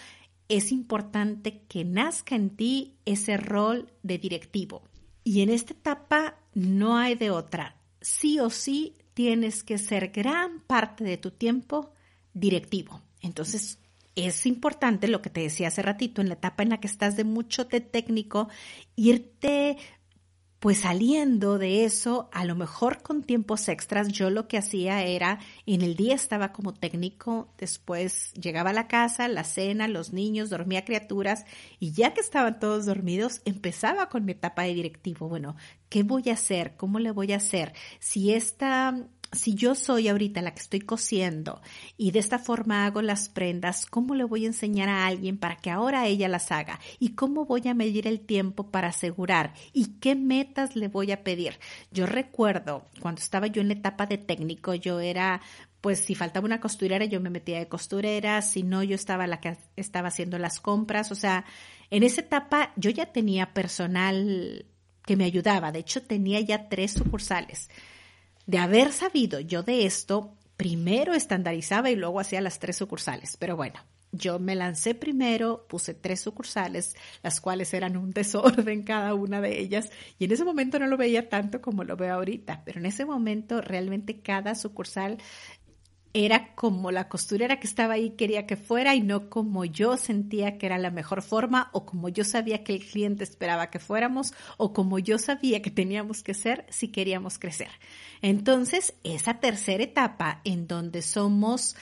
es 0.49 0.71
importante 0.71 1.61
que 1.67 1.85
nazca 1.85 2.35
en 2.35 2.49
ti 2.49 2.95
ese 3.05 3.37
rol 3.37 3.91
de 4.01 4.17
directivo. 4.17 4.81
Y 5.23 5.41
en 5.41 5.49
esta 5.49 5.73
etapa 5.73 6.35
no 6.55 6.97
hay 6.97 7.13
de 7.13 7.29
otra 7.29 7.75
sí 8.05 8.39
o 8.39 8.49
sí 8.49 8.95
tienes 9.13 9.63
que 9.63 9.77
ser 9.77 10.09
gran 10.09 10.59
parte 10.61 11.03
de 11.03 11.17
tu 11.17 11.31
tiempo 11.31 11.91
directivo. 12.33 13.01
Entonces, 13.21 13.79
es 14.15 14.45
importante 14.45 15.07
lo 15.07 15.21
que 15.21 15.29
te 15.29 15.41
decía 15.41 15.69
hace 15.69 15.81
ratito, 15.81 16.21
en 16.21 16.29
la 16.29 16.35
etapa 16.35 16.63
en 16.63 16.69
la 16.69 16.79
que 16.79 16.87
estás 16.87 17.17
de 17.17 17.23
mucho 17.23 17.65
de 17.65 17.81
técnico, 17.81 18.47
irte 18.95 19.77
pues 20.65 20.79
saliendo 20.79 21.59
de 21.59 21.85
eso, 21.85 22.27
a 22.33 22.43
lo 22.43 22.55
mejor 22.55 23.03
con 23.03 23.21
tiempos 23.21 23.69
extras, 23.69 24.07
yo 24.07 24.31
lo 24.31 24.47
que 24.47 24.57
hacía 24.57 25.03
era, 25.03 25.37
en 25.67 25.83
el 25.83 25.95
día 25.95 26.15
estaba 26.15 26.53
como 26.53 26.73
técnico, 26.73 27.53
después 27.59 28.33
llegaba 28.33 28.71
a 28.71 28.73
la 28.73 28.87
casa, 28.87 29.27
la 29.27 29.43
cena, 29.43 29.87
los 29.87 30.11
niños, 30.11 30.49
dormía 30.49 30.83
criaturas 30.83 31.45
y 31.79 31.91
ya 31.91 32.15
que 32.15 32.21
estaban 32.21 32.59
todos 32.59 32.87
dormidos, 32.87 33.43
empezaba 33.45 34.09
con 34.09 34.25
mi 34.25 34.31
etapa 34.31 34.63
de 34.63 34.73
directivo. 34.73 35.29
Bueno, 35.29 35.55
¿qué 35.87 36.01
voy 36.01 36.31
a 36.31 36.33
hacer? 36.33 36.75
¿Cómo 36.77 36.97
le 36.97 37.11
voy 37.11 37.33
a 37.33 37.37
hacer? 37.37 37.73
Si 37.99 38.33
esta 38.33 39.07
si 39.31 39.55
yo 39.55 39.75
soy 39.75 40.07
ahorita 40.07 40.41
la 40.41 40.53
que 40.53 40.61
estoy 40.61 40.81
cosiendo 40.81 41.61
y 41.97 42.11
de 42.11 42.19
esta 42.19 42.39
forma 42.39 42.85
hago 42.85 43.01
las 43.01 43.29
prendas, 43.29 43.85
¿cómo 43.85 44.15
le 44.15 44.23
voy 44.23 44.45
a 44.45 44.47
enseñar 44.47 44.89
a 44.89 45.05
alguien 45.05 45.37
para 45.37 45.57
que 45.57 45.71
ahora 45.71 46.07
ella 46.07 46.27
las 46.27 46.51
haga? 46.51 46.79
¿Y 46.99 47.09
cómo 47.09 47.45
voy 47.45 47.67
a 47.67 47.73
medir 47.73 48.07
el 48.07 48.21
tiempo 48.21 48.71
para 48.71 48.89
asegurar? 48.89 49.53
¿Y 49.73 49.99
qué 49.99 50.15
metas 50.15 50.75
le 50.75 50.87
voy 50.87 51.11
a 51.11 51.23
pedir? 51.23 51.59
Yo 51.91 52.05
recuerdo 52.05 52.85
cuando 53.01 53.21
estaba 53.21 53.47
yo 53.47 53.61
en 53.61 53.67
la 53.67 53.75
etapa 53.75 54.05
de 54.05 54.17
técnico, 54.17 54.73
yo 54.73 54.99
era 54.99 55.41
pues 55.81 55.99
si 55.99 56.15
faltaba 56.15 56.45
una 56.45 56.59
costurera, 56.59 57.05
yo 57.05 57.21
me 57.21 57.29
metía 57.29 57.59
de 57.59 57.67
costurera, 57.67 58.41
si 58.41 58.63
no, 58.63 58.81
yo 58.81 58.95
estaba 58.95 59.27
la 59.27 59.39
que 59.39 59.55
estaba 59.75 60.07
haciendo 60.07 60.39
las 60.39 60.59
compras, 60.59 61.11
o 61.11 61.15
sea, 61.15 61.45
en 61.91 62.01
esa 62.01 62.21
etapa 62.21 62.73
yo 62.75 62.89
ya 62.89 63.11
tenía 63.11 63.53
personal 63.53 64.65
que 65.05 65.15
me 65.15 65.25
ayudaba, 65.25 65.71
de 65.71 65.79
hecho 65.79 66.01
tenía 66.01 66.39
ya 66.39 66.69
tres 66.69 66.93
sucursales. 66.93 67.69
De 68.45 68.57
haber 68.57 68.91
sabido 68.91 69.39
yo 69.39 69.63
de 69.63 69.85
esto, 69.85 70.35
primero 70.57 71.13
estandarizaba 71.13 71.89
y 71.89 71.95
luego 71.95 72.19
hacía 72.19 72.41
las 72.41 72.59
tres 72.59 72.77
sucursales. 72.77 73.37
Pero 73.37 73.55
bueno, 73.55 73.79
yo 74.11 74.39
me 74.39 74.55
lancé 74.55 74.95
primero, 74.95 75.65
puse 75.67 75.93
tres 75.93 76.21
sucursales, 76.21 76.95
las 77.23 77.41
cuales 77.41 77.73
eran 77.73 77.97
un 77.97 78.11
desorden 78.13 78.83
cada 78.83 79.13
una 79.13 79.41
de 79.41 79.59
ellas, 79.59 79.89
y 80.19 80.25
en 80.25 80.31
ese 80.31 80.45
momento 80.45 80.79
no 80.79 80.87
lo 80.87 80.97
veía 80.97 81.29
tanto 81.29 81.61
como 81.61 81.83
lo 81.83 81.97
veo 81.97 82.13
ahorita, 82.13 82.63
pero 82.65 82.79
en 82.79 82.85
ese 82.85 83.05
momento 83.05 83.61
realmente 83.61 84.21
cada 84.21 84.55
sucursal 84.55 85.17
era 86.17 86.55
como 86.55 86.91
la 86.91 87.09
costurera 87.09 87.59
que 87.59 87.67
estaba 87.67 87.95
ahí 87.95 88.11
quería 88.11 88.47
que 88.47 88.55
fuera 88.55 88.95
y 88.95 89.01
no 89.01 89.29
como 89.29 89.65
yo 89.65 89.97
sentía 89.97 90.57
que 90.57 90.65
era 90.65 90.77
la 90.77 90.89
mejor 90.89 91.21
forma 91.21 91.69
o 91.73 91.85
como 91.85 92.07
yo 92.07 92.23
sabía 92.23 92.63
que 92.63 92.73
el 92.73 92.85
cliente 92.85 93.25
esperaba 93.25 93.69
que 93.69 93.79
fuéramos 93.79 94.33
o 94.55 94.71
como 94.71 94.97
yo 94.97 95.17
sabía 95.17 95.61
que 95.61 95.71
teníamos 95.71 96.23
que 96.23 96.33
ser 96.33 96.65
si 96.69 96.87
queríamos 96.87 97.37
crecer. 97.37 97.67
Entonces, 98.21 98.93
esa 99.03 99.41
tercera 99.41 99.83
etapa 99.83 100.39
en 100.45 100.67
donde 100.67 101.01
somos 101.01 101.75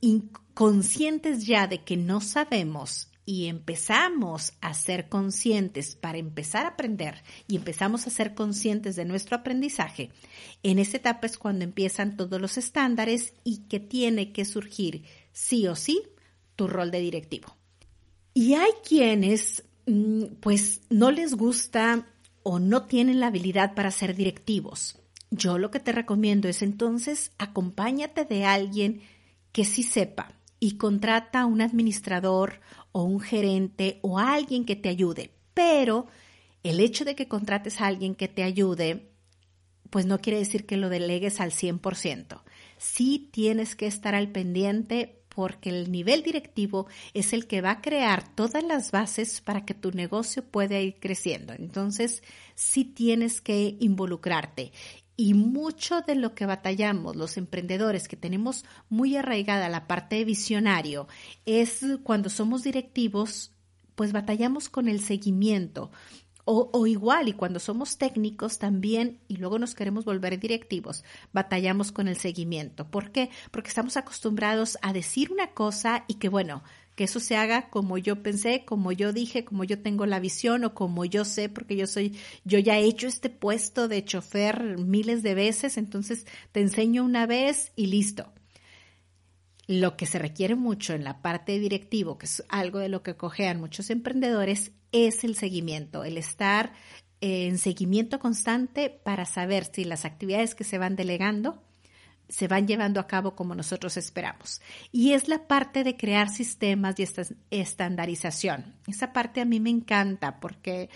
inconscientes 0.00 1.46
ya 1.46 1.68
de 1.68 1.84
que 1.84 1.96
no 1.96 2.20
sabemos 2.20 3.12
y 3.26 3.48
empezamos 3.48 4.54
a 4.60 4.72
ser 4.72 5.08
conscientes 5.08 5.96
para 5.96 6.16
empezar 6.16 6.64
a 6.64 6.70
aprender 6.70 7.22
y 7.48 7.56
empezamos 7.56 8.06
a 8.06 8.10
ser 8.10 8.34
conscientes 8.34 8.94
de 8.94 9.04
nuestro 9.04 9.36
aprendizaje, 9.36 10.10
en 10.62 10.78
esa 10.78 10.96
etapa 10.96 11.26
es 11.26 11.36
cuando 11.36 11.64
empiezan 11.64 12.16
todos 12.16 12.40
los 12.40 12.56
estándares 12.56 13.34
y 13.42 13.64
que 13.68 13.80
tiene 13.80 14.32
que 14.32 14.44
surgir 14.44 15.04
sí 15.32 15.66
o 15.66 15.74
sí 15.74 16.02
tu 16.54 16.68
rol 16.68 16.92
de 16.92 17.00
directivo. 17.00 17.54
Y 18.32 18.54
hay 18.54 18.70
quienes 18.86 19.64
mm, 19.86 20.36
pues 20.40 20.82
no 20.88 21.10
les 21.10 21.34
gusta 21.34 22.06
o 22.44 22.60
no 22.60 22.84
tienen 22.84 23.18
la 23.18 23.26
habilidad 23.26 23.74
para 23.74 23.90
ser 23.90 24.14
directivos. 24.14 25.00
Yo 25.32 25.58
lo 25.58 25.72
que 25.72 25.80
te 25.80 25.90
recomiendo 25.90 26.48
es 26.48 26.62
entonces 26.62 27.32
acompáñate 27.38 28.24
de 28.24 28.44
alguien 28.44 29.00
que 29.50 29.64
sí 29.64 29.82
sepa 29.82 30.32
y 30.60 30.76
contrata 30.76 31.40
a 31.40 31.46
un 31.46 31.60
administrador 31.60 32.60
o 32.96 33.02
un 33.02 33.20
gerente 33.20 33.98
o 34.00 34.18
alguien 34.18 34.64
que 34.64 34.74
te 34.74 34.88
ayude. 34.88 35.30
Pero 35.52 36.06
el 36.62 36.80
hecho 36.80 37.04
de 37.04 37.14
que 37.14 37.28
contrates 37.28 37.78
a 37.78 37.88
alguien 37.88 38.14
que 38.14 38.26
te 38.26 38.42
ayude, 38.42 39.10
pues 39.90 40.06
no 40.06 40.18
quiere 40.18 40.38
decir 40.38 40.64
que 40.64 40.78
lo 40.78 40.88
delegues 40.88 41.38
al 41.38 41.50
100%. 41.50 42.40
Sí 42.78 43.28
tienes 43.30 43.76
que 43.76 43.86
estar 43.86 44.14
al 44.14 44.32
pendiente 44.32 45.20
porque 45.28 45.68
el 45.68 45.92
nivel 45.92 46.22
directivo 46.22 46.86
es 47.12 47.34
el 47.34 47.46
que 47.46 47.60
va 47.60 47.72
a 47.72 47.82
crear 47.82 48.34
todas 48.34 48.64
las 48.64 48.92
bases 48.92 49.42
para 49.42 49.66
que 49.66 49.74
tu 49.74 49.90
negocio 49.90 50.42
pueda 50.42 50.80
ir 50.80 50.96
creciendo. 50.98 51.52
Entonces, 51.52 52.22
sí 52.54 52.86
tienes 52.86 53.42
que 53.42 53.76
involucrarte. 53.78 54.72
Y 55.16 55.32
mucho 55.34 56.02
de 56.02 56.14
lo 56.14 56.34
que 56.34 56.44
batallamos 56.44 57.16
los 57.16 57.38
emprendedores 57.38 58.06
que 58.06 58.16
tenemos 58.16 58.64
muy 58.90 59.16
arraigada 59.16 59.68
la 59.70 59.86
parte 59.86 60.16
de 60.16 60.24
visionario 60.24 61.08
es 61.46 61.80
cuando 62.02 62.28
somos 62.28 62.64
directivos, 62.64 63.52
pues 63.94 64.12
batallamos 64.12 64.68
con 64.68 64.88
el 64.88 65.00
seguimiento. 65.00 65.90
O, 66.48 66.70
o, 66.72 66.86
igual, 66.86 67.28
y 67.28 67.32
cuando 67.32 67.58
somos 67.58 67.98
técnicos 67.98 68.60
también, 68.60 69.18
y 69.26 69.38
luego 69.38 69.58
nos 69.58 69.74
queremos 69.74 70.04
volver 70.04 70.38
directivos, 70.38 71.02
batallamos 71.32 71.90
con 71.90 72.06
el 72.06 72.16
seguimiento. 72.16 72.88
¿Por 72.88 73.10
qué? 73.10 73.30
Porque 73.50 73.68
estamos 73.68 73.96
acostumbrados 73.96 74.78
a 74.80 74.92
decir 74.92 75.32
una 75.32 75.48
cosa 75.54 76.04
y 76.06 76.14
que, 76.14 76.28
bueno, 76.28 76.62
que 76.96 77.04
eso 77.04 77.20
se 77.20 77.36
haga 77.36 77.68
como 77.68 77.98
yo 77.98 78.22
pensé, 78.22 78.64
como 78.64 78.90
yo 78.90 79.12
dije, 79.12 79.44
como 79.44 79.64
yo 79.64 79.80
tengo 79.80 80.06
la 80.06 80.18
visión 80.18 80.64
o 80.64 80.74
como 80.74 81.04
yo 81.04 81.26
sé, 81.26 81.50
porque 81.50 81.76
yo 81.76 81.86
soy, 81.86 82.18
yo 82.44 82.58
ya 82.58 82.78
he 82.78 82.84
hecho 82.84 83.06
este 83.06 83.28
puesto 83.28 83.86
de 83.86 84.04
chofer 84.04 84.78
miles 84.78 85.22
de 85.22 85.34
veces, 85.34 85.76
entonces 85.76 86.26
te 86.52 86.60
enseño 86.60 87.04
una 87.04 87.26
vez 87.26 87.70
y 87.76 87.86
listo. 87.86 88.32
Lo 89.68 89.96
que 89.96 90.06
se 90.06 90.18
requiere 90.18 90.54
mucho 90.54 90.94
en 90.94 91.04
la 91.04 91.20
parte 91.20 91.58
directivo, 91.58 92.16
que 92.16 92.26
es 92.26 92.42
algo 92.48 92.78
de 92.78 92.88
lo 92.88 93.02
que 93.02 93.14
cojean 93.14 93.60
muchos 93.60 93.90
emprendedores, 93.90 94.72
es 94.90 95.22
el 95.22 95.36
seguimiento, 95.36 96.02
el 96.02 96.16
estar 96.16 96.72
en 97.20 97.58
seguimiento 97.58 98.18
constante 98.18 98.88
para 98.88 99.26
saber 99.26 99.66
si 99.70 99.84
las 99.84 100.06
actividades 100.06 100.54
que 100.54 100.64
se 100.64 100.78
van 100.78 100.96
delegando 100.96 101.62
se 102.28 102.48
van 102.48 102.66
llevando 102.66 103.00
a 103.00 103.06
cabo 103.06 103.36
como 103.36 103.54
nosotros 103.54 103.96
esperamos. 103.96 104.60
Y 104.92 105.12
es 105.12 105.28
la 105.28 105.46
parte 105.46 105.84
de 105.84 105.96
crear 105.96 106.28
sistemas 106.28 106.98
y 106.98 107.02
esta 107.02 107.22
estandarización. 107.50 108.74
Esa 108.86 109.12
parte 109.12 109.40
a 109.40 109.44
mí 109.44 109.60
me 109.60 109.70
encanta 109.70 110.40
porque, 110.40 110.90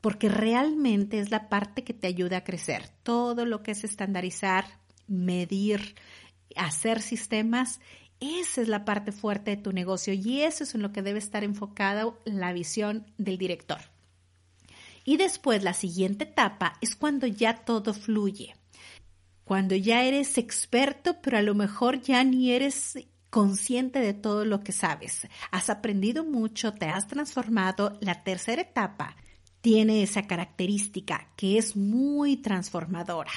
porque 0.00 0.28
realmente 0.28 1.18
es 1.18 1.30
la 1.30 1.48
parte 1.48 1.84
que 1.84 1.94
te 1.94 2.06
ayuda 2.06 2.38
a 2.38 2.44
crecer. 2.44 2.88
Todo 3.02 3.44
lo 3.44 3.62
que 3.62 3.72
es 3.72 3.84
estandarizar, 3.84 4.64
medir, 5.06 5.96
hacer 6.56 7.02
sistemas, 7.02 7.80
esa 8.20 8.62
es 8.62 8.68
la 8.68 8.84
parte 8.84 9.12
fuerte 9.12 9.50
de 9.50 9.62
tu 9.62 9.72
negocio 9.72 10.14
y 10.14 10.42
eso 10.42 10.64
es 10.64 10.74
en 10.74 10.82
lo 10.82 10.92
que 10.92 11.02
debe 11.02 11.18
estar 11.18 11.44
enfocada 11.44 12.06
la 12.24 12.52
visión 12.52 13.06
del 13.18 13.36
director. 13.36 13.80
Y 15.04 15.18
después 15.18 15.62
la 15.62 15.74
siguiente 15.74 16.24
etapa 16.24 16.78
es 16.80 16.96
cuando 16.96 17.26
ya 17.26 17.64
todo 17.64 17.92
fluye 17.92 18.54
cuando 19.44 19.74
ya 19.76 20.02
eres 20.02 20.38
experto, 20.38 21.20
pero 21.20 21.38
a 21.38 21.42
lo 21.42 21.54
mejor 21.54 22.00
ya 22.00 22.24
ni 22.24 22.52
eres 22.52 22.98
consciente 23.30 23.98
de 23.98 24.14
todo 24.14 24.44
lo 24.44 24.60
que 24.60 24.72
sabes. 24.72 25.26
Has 25.50 25.68
aprendido 25.68 26.24
mucho, 26.24 26.72
te 26.72 26.86
has 26.86 27.06
transformado. 27.08 27.98
La 28.00 28.22
tercera 28.22 28.62
etapa 28.62 29.16
tiene 29.60 30.02
esa 30.02 30.26
característica 30.26 31.28
que 31.36 31.58
es 31.58 31.76
muy 31.76 32.36
transformadora. 32.36 33.32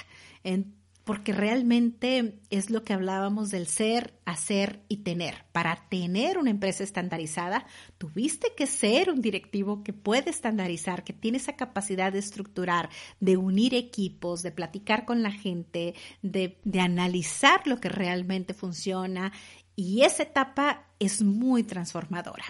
Porque 1.07 1.31
realmente 1.31 2.41
es 2.49 2.69
lo 2.69 2.83
que 2.83 2.91
hablábamos 2.91 3.49
del 3.49 3.67
ser, 3.67 4.19
hacer 4.25 4.83
y 4.89 4.97
tener. 4.97 5.45
Para 5.53 5.87
tener 5.89 6.37
una 6.37 6.49
empresa 6.49 6.83
estandarizada, 6.83 7.65
tuviste 7.97 8.49
que 8.57 8.67
ser 8.67 9.09
un 9.09 9.21
directivo 9.21 9.85
que 9.85 9.93
puede 9.93 10.31
estandarizar, 10.31 11.05
que 11.05 11.13
tiene 11.13 11.37
esa 11.37 11.55
capacidad 11.55 12.11
de 12.11 12.19
estructurar, 12.19 12.89
de 13.21 13.37
unir 13.37 13.73
equipos, 13.73 14.43
de 14.43 14.51
platicar 14.51 15.05
con 15.05 15.23
la 15.23 15.31
gente, 15.31 15.95
de, 16.21 16.57
analizar 16.77 17.65
lo 17.67 17.79
que 17.79 17.87
realmente 17.87 18.53
funciona. 18.53 19.31
Y 19.77 20.01
esa 20.01 20.23
etapa 20.23 20.89
es 20.99 21.21
muy 21.21 21.63
transformadora. 21.63 22.43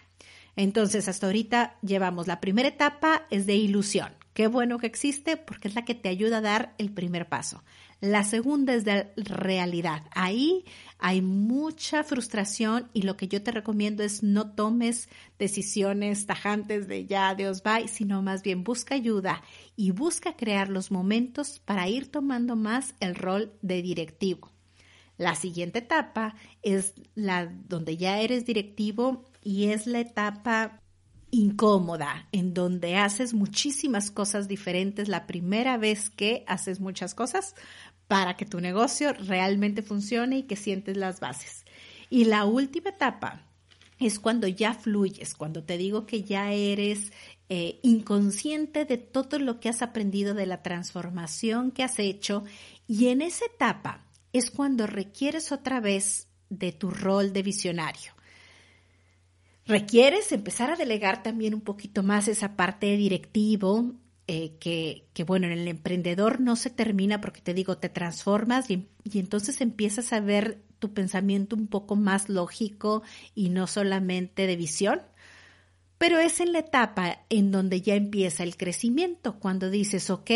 Entonces, 0.55 1.07
hasta 1.07 1.27
ahorita 1.27 1.77
llevamos 1.83 2.25
la 2.25 2.41
primera 2.41 2.69
etapa, 2.69 3.27
es 3.29 3.45
de 3.45 3.53
ilusión. 3.53 4.15
Qué 4.33 4.47
bueno 4.47 4.79
que 4.79 4.87
existe 4.87 5.37
porque 5.37 5.67
es 5.67 5.75
la 5.75 5.85
que 5.85 5.95
te 5.95 6.09
ayuda 6.09 6.37
a 6.37 6.41
dar 6.41 6.73
el 6.79 6.91
primer 6.91 7.29
paso. 7.29 7.63
La 7.99 8.23
segunda 8.23 8.75
es 8.75 8.85
de 8.85 9.11
realidad. 9.15 10.03
Ahí 10.11 10.65
hay 10.99 11.21
mucha 11.21 12.03
frustración 12.03 12.89
y 12.93 13.01
lo 13.01 13.17
que 13.17 13.27
yo 13.27 13.41
te 13.41 13.51
recomiendo 13.51 14.03
es 14.03 14.21
no 14.21 14.51
tomes 14.51 15.09
decisiones 15.39 16.27
tajantes 16.27 16.87
de 16.87 17.07
ya, 17.07 17.33
Dios 17.33 17.63
va, 17.65 17.87
sino 17.87 18.21
más 18.21 18.43
bien 18.43 18.63
busca 18.63 18.93
ayuda 18.93 19.41
y 19.75 19.91
busca 19.91 20.35
crear 20.35 20.69
los 20.69 20.91
momentos 20.91 21.59
para 21.65 21.87
ir 21.87 22.11
tomando 22.11 22.55
más 22.55 22.93
el 22.99 23.15
rol 23.15 23.51
de 23.63 23.81
directivo. 23.81 24.51
La 25.17 25.33
siguiente 25.33 25.79
etapa 25.79 26.35
es 26.61 26.93
la 27.15 27.47
donde 27.47 27.97
ya 27.97 28.21
eres 28.21 28.45
directivo 28.45 29.25
y 29.41 29.69
es 29.69 29.87
la 29.87 30.01
etapa 30.01 30.83
incómoda, 31.31 32.27
en 32.31 32.53
donde 32.53 32.95
haces 32.95 33.33
muchísimas 33.33 34.11
cosas 34.11 34.47
diferentes 34.47 35.07
la 35.07 35.27
primera 35.27 35.77
vez 35.77 36.09
que 36.09 36.43
haces 36.47 36.79
muchas 36.79 37.13
cosas 37.13 37.55
para 38.07 38.37
que 38.37 38.45
tu 38.45 38.61
negocio 38.61 39.13
realmente 39.13 39.81
funcione 39.81 40.39
y 40.39 40.43
que 40.43 40.55
sientes 40.55 40.97
las 40.97 41.19
bases. 41.19 41.65
Y 42.09 42.25
la 42.25 42.45
última 42.45 42.89
etapa 42.89 43.43
es 43.99 44.19
cuando 44.19 44.47
ya 44.47 44.73
fluyes, 44.73 45.33
cuando 45.33 45.63
te 45.63 45.77
digo 45.77 46.05
que 46.05 46.23
ya 46.23 46.51
eres 46.53 47.11
eh, 47.49 47.79
inconsciente 47.81 48.85
de 48.85 48.97
todo 48.97 49.39
lo 49.39 49.59
que 49.59 49.69
has 49.69 49.81
aprendido, 49.81 50.33
de 50.33 50.45
la 50.45 50.61
transformación 50.61 51.71
que 51.71 51.83
has 51.83 51.99
hecho. 51.99 52.43
Y 52.87 53.07
en 53.07 53.21
esa 53.21 53.45
etapa 53.45 54.05
es 54.33 54.51
cuando 54.51 54.87
requieres 54.87 55.51
otra 55.51 55.79
vez 55.79 56.27
de 56.49 56.71
tu 56.71 56.91
rol 56.91 57.33
de 57.33 57.43
visionario. 57.43 58.16
Requieres 59.67 60.31
empezar 60.31 60.71
a 60.71 60.75
delegar 60.75 61.23
también 61.23 61.53
un 61.53 61.61
poquito 61.61 62.03
más 62.03 62.27
esa 62.27 62.55
parte 62.55 62.87
de 62.87 62.97
directivo, 62.97 63.93
eh, 64.27 64.57
que, 64.59 65.07
que, 65.13 65.23
bueno, 65.23 65.47
en 65.47 65.53
el 65.53 65.67
emprendedor 65.67 66.41
no 66.41 66.55
se 66.55 66.69
termina 66.69 67.21
porque 67.21 67.41
te 67.41 67.53
digo, 67.53 67.77
te 67.77 67.89
transformas 67.89 68.69
y, 68.69 68.87
y, 69.03 69.19
entonces 69.19 69.61
empiezas 69.61 70.11
a 70.11 70.19
ver 70.19 70.61
tu 70.79 70.93
pensamiento 70.93 71.55
un 71.55 71.67
poco 71.67 71.95
más 71.95 72.27
lógico 72.27 73.03
y 73.35 73.49
no 73.49 73.67
solamente 73.67 74.45
de 74.45 74.55
visión. 74.55 75.01
Pero 75.97 76.19
es 76.19 76.41
en 76.41 76.51
la 76.53 76.59
etapa 76.59 77.19
en 77.29 77.51
donde 77.51 77.81
ya 77.81 77.95
empieza 77.95 78.43
el 78.43 78.57
crecimiento, 78.57 79.39
cuando 79.39 79.69
dices, 79.69 80.09
ok, 80.09 80.31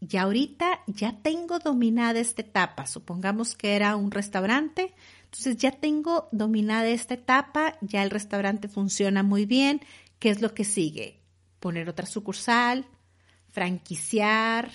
ya 0.00 0.22
ahorita 0.22 0.80
ya 0.86 1.20
tengo 1.22 1.58
dominada 1.58 2.20
esta 2.20 2.42
etapa. 2.42 2.86
Supongamos 2.86 3.54
que 3.54 3.76
era 3.76 3.96
un 3.96 4.10
restaurante, 4.10 4.94
entonces 5.30 5.58
ya 5.58 5.72
tengo 5.72 6.28
dominada 6.32 6.88
esta 6.88 7.12
etapa, 7.12 7.76
ya 7.82 8.02
el 8.02 8.08
restaurante 8.10 8.66
funciona 8.66 9.22
muy 9.22 9.44
bien. 9.44 9.82
¿Qué 10.18 10.30
es 10.30 10.40
lo 10.40 10.54
que 10.54 10.64
sigue? 10.64 11.20
Poner 11.60 11.90
otra 11.90 12.06
sucursal, 12.06 12.86
franquiciar, 13.48 14.70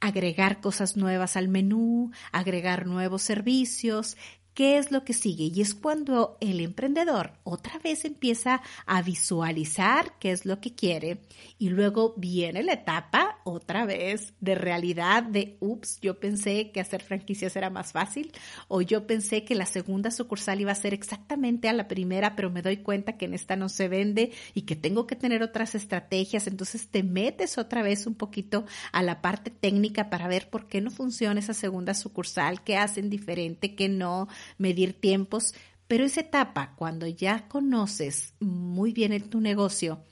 agregar 0.00 0.60
cosas 0.60 0.96
nuevas 0.96 1.36
al 1.36 1.48
menú, 1.48 2.12
agregar 2.30 2.86
nuevos 2.86 3.22
servicios, 3.22 4.16
¿Qué 4.54 4.76
es 4.76 4.92
lo 4.92 5.02
que 5.02 5.14
sigue? 5.14 5.44
Y 5.44 5.62
es 5.62 5.74
cuando 5.74 6.36
el 6.40 6.60
emprendedor 6.60 7.32
otra 7.42 7.78
vez 7.78 8.04
empieza 8.04 8.60
a 8.84 9.00
visualizar 9.00 10.18
qué 10.18 10.30
es 10.30 10.44
lo 10.44 10.60
que 10.60 10.74
quiere 10.74 11.22
y 11.58 11.70
luego 11.70 12.12
viene 12.18 12.62
la 12.62 12.74
etapa 12.74 13.38
otra 13.44 13.86
vez 13.86 14.34
de 14.40 14.54
realidad 14.54 15.22
de, 15.22 15.56
ups, 15.60 16.00
yo 16.02 16.20
pensé 16.20 16.70
que 16.70 16.80
hacer 16.80 17.02
franquicias 17.02 17.56
era 17.56 17.70
más 17.70 17.92
fácil 17.92 18.30
o 18.68 18.82
yo 18.82 19.06
pensé 19.06 19.44
que 19.44 19.54
la 19.54 19.64
segunda 19.64 20.10
sucursal 20.10 20.60
iba 20.60 20.72
a 20.72 20.74
ser 20.74 20.92
exactamente 20.92 21.70
a 21.70 21.72
la 21.72 21.88
primera, 21.88 22.36
pero 22.36 22.50
me 22.50 22.60
doy 22.60 22.78
cuenta 22.78 23.16
que 23.16 23.24
en 23.24 23.32
esta 23.32 23.56
no 23.56 23.70
se 23.70 23.88
vende 23.88 24.32
y 24.52 24.62
que 24.62 24.76
tengo 24.76 25.06
que 25.06 25.16
tener 25.16 25.42
otras 25.42 25.74
estrategias. 25.74 26.46
Entonces 26.46 26.88
te 26.88 27.02
metes 27.02 27.56
otra 27.56 27.82
vez 27.82 28.06
un 28.06 28.14
poquito 28.14 28.66
a 28.92 29.02
la 29.02 29.22
parte 29.22 29.50
técnica 29.50 30.10
para 30.10 30.28
ver 30.28 30.50
por 30.50 30.66
qué 30.68 30.82
no 30.82 30.90
funciona 30.90 31.40
esa 31.40 31.54
segunda 31.54 31.94
sucursal, 31.94 32.62
qué 32.62 32.76
hacen 32.76 33.08
diferente, 33.08 33.74
qué 33.74 33.88
no 33.88 34.28
medir 34.58 35.00
tiempos, 35.00 35.54
pero 35.88 36.04
esa 36.04 36.20
etapa, 36.20 36.74
cuando 36.76 37.06
ya 37.06 37.48
conoces 37.48 38.34
muy 38.40 38.92
bien 38.92 39.28
tu 39.28 39.40
negocio, 39.40 40.02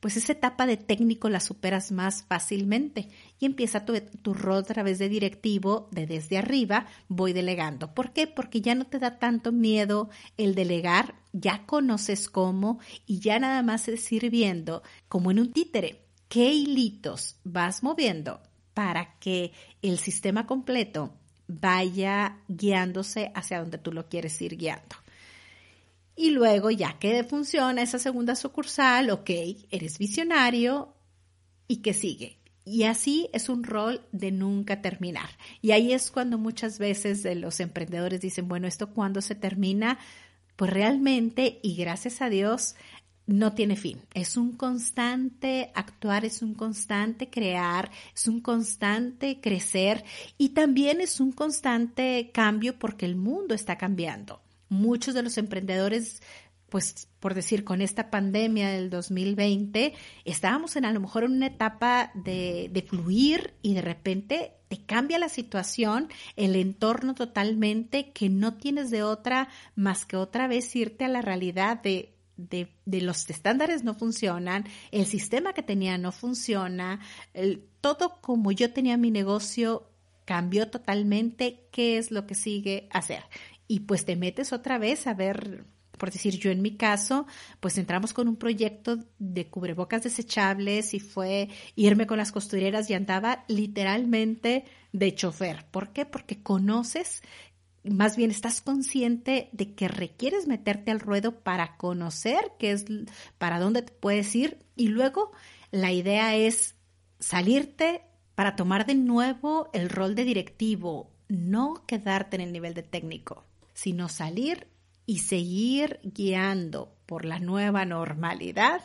pues 0.00 0.16
esa 0.16 0.32
etapa 0.32 0.66
de 0.66 0.78
técnico 0.78 1.28
la 1.28 1.40
superas 1.40 1.92
más 1.92 2.24
fácilmente 2.24 3.08
y 3.38 3.46
empieza 3.46 3.84
tu, 3.84 4.00
tu, 4.22 4.34
rol 4.34 4.58
a 4.58 4.62
través 4.62 4.98
de 4.98 5.08
directivo, 5.10 5.88
de 5.92 6.06
desde 6.06 6.38
arriba, 6.38 6.86
voy 7.08 7.32
delegando. 7.34 7.94
¿Por 7.94 8.12
qué? 8.12 8.26
Porque 8.26 8.62
ya 8.62 8.74
no 8.74 8.86
te 8.86 8.98
da 8.98 9.18
tanto 9.18 9.52
miedo 9.52 10.08
el 10.38 10.54
delegar, 10.54 11.16
ya 11.32 11.66
conoces 11.66 12.28
cómo 12.28 12.80
y 13.06 13.20
ya 13.20 13.38
nada 13.38 13.62
más 13.62 13.88
es 13.88 14.10
ir 14.10 14.30
viendo, 14.30 14.82
como 15.08 15.30
en 15.30 15.38
un 15.38 15.52
títere, 15.52 16.06
qué 16.28 16.52
hilitos 16.52 17.36
vas 17.44 17.82
moviendo 17.82 18.40
para 18.72 19.18
que 19.18 19.52
el 19.82 19.98
sistema 19.98 20.46
completo 20.46 21.12
vaya 21.50 22.38
guiándose 22.48 23.32
hacia 23.34 23.60
donde 23.60 23.78
tú 23.78 23.92
lo 23.92 24.08
quieres 24.08 24.40
ir 24.40 24.56
guiando. 24.56 24.96
Y 26.16 26.30
luego, 26.30 26.70
ya 26.70 26.98
que 26.98 27.24
funciona 27.24 27.82
esa 27.82 27.98
segunda 27.98 28.36
sucursal, 28.36 29.10
ok, 29.10 29.30
eres 29.70 29.98
visionario 29.98 30.94
y 31.66 31.76
que 31.76 31.94
sigue. 31.94 32.36
Y 32.64 32.84
así 32.84 33.30
es 33.32 33.48
un 33.48 33.64
rol 33.64 34.02
de 34.12 34.30
nunca 34.30 34.82
terminar. 34.82 35.30
Y 35.62 35.70
ahí 35.70 35.92
es 35.92 36.10
cuando 36.10 36.36
muchas 36.36 36.78
veces 36.78 37.24
los 37.36 37.58
emprendedores 37.60 38.20
dicen, 38.20 38.48
bueno, 38.48 38.68
¿esto 38.68 38.90
cuándo 38.90 39.22
se 39.22 39.34
termina? 39.34 39.98
Pues 40.56 40.70
realmente, 40.70 41.58
y 41.62 41.74
gracias 41.74 42.20
a 42.20 42.28
Dios, 42.28 42.74
no 43.30 43.52
tiene 43.52 43.76
fin. 43.76 44.00
Es 44.12 44.36
un 44.36 44.52
constante 44.52 45.70
actuar, 45.74 46.24
es 46.24 46.42
un 46.42 46.54
constante 46.54 47.30
crear, 47.30 47.90
es 48.14 48.26
un 48.26 48.40
constante 48.40 49.40
crecer 49.40 50.04
y 50.36 50.50
también 50.50 51.00
es 51.00 51.20
un 51.20 51.32
constante 51.32 52.30
cambio 52.34 52.78
porque 52.78 53.06
el 53.06 53.16
mundo 53.16 53.54
está 53.54 53.78
cambiando. 53.78 54.42
Muchos 54.68 55.14
de 55.14 55.22
los 55.22 55.38
emprendedores 55.38 56.22
pues 56.68 57.08
por 57.18 57.34
decir, 57.34 57.64
con 57.64 57.82
esta 57.82 58.10
pandemia 58.10 58.70
del 58.70 58.90
2020, 58.90 59.92
estábamos 60.24 60.76
en 60.76 60.84
a 60.84 60.92
lo 60.92 61.00
mejor 61.00 61.24
en 61.24 61.32
una 61.32 61.48
etapa 61.48 62.12
de, 62.14 62.70
de, 62.72 62.82
fluir 62.82 63.54
y 63.60 63.74
de 63.74 63.82
repente 63.82 64.52
te 64.68 64.78
cambia 64.86 65.18
la 65.18 65.28
situación, 65.28 66.08
el 66.36 66.54
entorno 66.54 67.16
totalmente, 67.16 68.12
que 68.12 68.28
no 68.28 68.54
tienes 68.54 68.90
de 68.90 69.02
otra 69.02 69.48
más 69.74 70.06
que 70.06 70.16
otra 70.16 70.46
vez 70.46 70.74
irte 70.76 71.04
a 71.04 71.08
la 71.08 71.22
realidad 71.22 71.82
de 71.82 72.14
de, 72.48 72.68
los 73.00 73.28
estándares 73.28 73.84
no 73.84 73.94
funcionan, 73.94 74.64
el 74.90 75.06
sistema 75.06 75.52
que 75.52 75.62
tenía 75.62 75.98
no 75.98 76.12
funciona, 76.12 77.00
todo 77.80 78.20
como 78.20 78.52
yo 78.52 78.72
tenía 78.72 78.96
mi 78.96 79.10
negocio 79.10 79.90
cambió 80.24 80.70
totalmente, 80.70 81.66
¿qué 81.72 81.98
es 81.98 82.12
lo 82.12 82.26
que 82.26 82.36
sigue 82.36 82.88
hacer? 82.92 83.24
Y 83.66 83.80
pues 83.80 84.04
te 84.04 84.14
metes 84.14 84.52
otra 84.52 84.78
vez 84.78 85.06
a 85.06 85.14
ver, 85.14 85.64
por 85.98 86.12
decir 86.12 86.38
yo 86.38 86.50
en 86.52 86.62
mi 86.62 86.76
caso, 86.76 87.26
pues 87.58 87.78
entramos 87.78 88.12
con 88.12 88.28
un 88.28 88.36
proyecto 88.36 88.98
de 89.18 89.48
cubrebocas 89.48 90.04
desechables 90.04 90.94
y 90.94 91.00
fue 91.00 91.48
irme 91.74 92.06
con 92.06 92.18
las 92.18 92.30
costureras 92.30 92.88
y 92.90 92.94
andaba 92.94 93.44
literalmente 93.48 94.64
de 94.92 95.14
chofer. 95.14 95.66
¿Por 95.70 95.92
qué? 95.92 96.06
Porque 96.06 96.42
conoces 96.42 97.22
más 97.84 98.16
bien 98.16 98.30
estás 98.30 98.60
consciente 98.60 99.48
de 99.52 99.74
que 99.74 99.88
requieres 99.88 100.46
meterte 100.46 100.90
al 100.90 101.00
ruedo 101.00 101.40
para 101.40 101.76
conocer 101.76 102.52
qué 102.58 102.72
es, 102.72 102.84
para 103.38 103.58
dónde 103.58 103.82
te 103.82 103.92
puedes 103.92 104.34
ir 104.34 104.58
y 104.76 104.88
luego 104.88 105.32
la 105.70 105.92
idea 105.92 106.36
es 106.36 106.74
salirte 107.18 108.02
para 108.34 108.56
tomar 108.56 108.86
de 108.86 108.94
nuevo 108.94 109.70
el 109.72 109.88
rol 109.88 110.14
de 110.14 110.24
directivo, 110.24 111.10
no 111.28 111.84
quedarte 111.86 112.36
en 112.36 112.42
el 112.42 112.52
nivel 112.52 112.74
de 112.74 112.82
técnico, 112.82 113.44
sino 113.72 114.08
salir 114.08 114.66
y 115.06 115.18
seguir 115.18 116.00
guiando 116.02 116.96
por 117.06 117.24
la 117.24 117.38
nueva 117.38 117.84
normalidad 117.84 118.82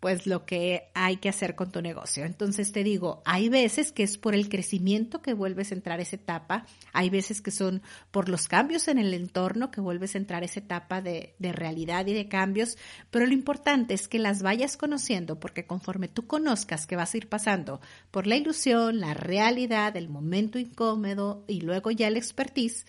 pues 0.00 0.26
lo 0.26 0.46
que 0.46 0.90
hay 0.94 1.18
que 1.18 1.28
hacer 1.28 1.54
con 1.54 1.70
tu 1.70 1.82
negocio. 1.82 2.24
Entonces 2.24 2.72
te 2.72 2.82
digo, 2.82 3.22
hay 3.26 3.50
veces 3.50 3.92
que 3.92 4.02
es 4.02 4.16
por 4.16 4.34
el 4.34 4.48
crecimiento 4.48 5.20
que 5.20 5.34
vuelves 5.34 5.70
a 5.70 5.74
entrar 5.74 6.00
esa 6.00 6.16
etapa, 6.16 6.66
hay 6.92 7.10
veces 7.10 7.42
que 7.42 7.50
son 7.50 7.82
por 8.10 8.30
los 8.30 8.48
cambios 8.48 8.88
en 8.88 8.98
el 8.98 9.12
entorno 9.12 9.70
que 9.70 9.82
vuelves 9.82 10.14
a 10.14 10.18
entrar 10.18 10.42
esa 10.42 10.60
etapa 10.60 11.02
de, 11.02 11.34
de 11.38 11.52
realidad 11.52 12.06
y 12.06 12.14
de 12.14 12.28
cambios, 12.28 12.78
pero 13.10 13.26
lo 13.26 13.34
importante 13.34 13.92
es 13.92 14.08
que 14.08 14.18
las 14.18 14.42
vayas 14.42 14.78
conociendo 14.78 15.38
porque 15.38 15.66
conforme 15.66 16.08
tú 16.08 16.26
conozcas 16.26 16.86
que 16.86 16.96
vas 16.96 17.12
a 17.12 17.18
ir 17.18 17.28
pasando 17.28 17.80
por 18.10 18.26
la 18.26 18.36
ilusión, 18.36 19.00
la 19.00 19.12
realidad, 19.12 19.96
el 19.96 20.08
momento 20.08 20.58
incómodo 20.58 21.44
y 21.46 21.60
luego 21.60 21.90
ya 21.90 22.08
el 22.08 22.16
expertise, 22.16 22.86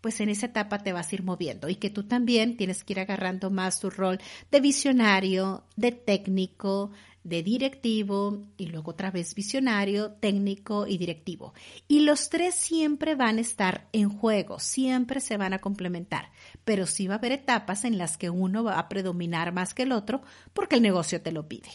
pues 0.00 0.20
en 0.20 0.28
esa 0.28 0.46
etapa 0.46 0.78
te 0.78 0.92
vas 0.92 1.10
a 1.10 1.14
ir 1.14 1.22
moviendo 1.22 1.68
y 1.68 1.76
que 1.76 1.90
tú 1.90 2.04
también 2.04 2.56
tienes 2.56 2.84
que 2.84 2.94
ir 2.94 3.00
agarrando 3.00 3.50
más 3.50 3.80
tu 3.80 3.90
rol 3.90 4.18
de 4.50 4.60
visionario, 4.60 5.64
de 5.76 5.92
técnico, 5.92 6.90
de 7.22 7.42
directivo 7.42 8.46
y 8.56 8.66
luego 8.66 8.92
otra 8.92 9.10
vez 9.10 9.34
visionario, 9.34 10.12
técnico 10.12 10.86
y 10.86 10.96
directivo. 10.96 11.52
Y 11.86 12.00
los 12.00 12.30
tres 12.30 12.54
siempre 12.54 13.14
van 13.14 13.38
a 13.38 13.42
estar 13.42 13.88
en 13.92 14.08
juego, 14.08 14.58
siempre 14.58 15.20
se 15.20 15.36
van 15.36 15.52
a 15.52 15.58
complementar, 15.58 16.30
pero 16.64 16.86
sí 16.86 17.06
va 17.06 17.14
a 17.14 17.18
haber 17.18 17.32
etapas 17.32 17.84
en 17.84 17.98
las 17.98 18.16
que 18.16 18.30
uno 18.30 18.64
va 18.64 18.78
a 18.78 18.88
predominar 18.88 19.52
más 19.52 19.74
que 19.74 19.82
el 19.82 19.92
otro 19.92 20.22
porque 20.52 20.76
el 20.76 20.82
negocio 20.82 21.20
te 21.20 21.32
lo 21.32 21.46
pide. 21.46 21.68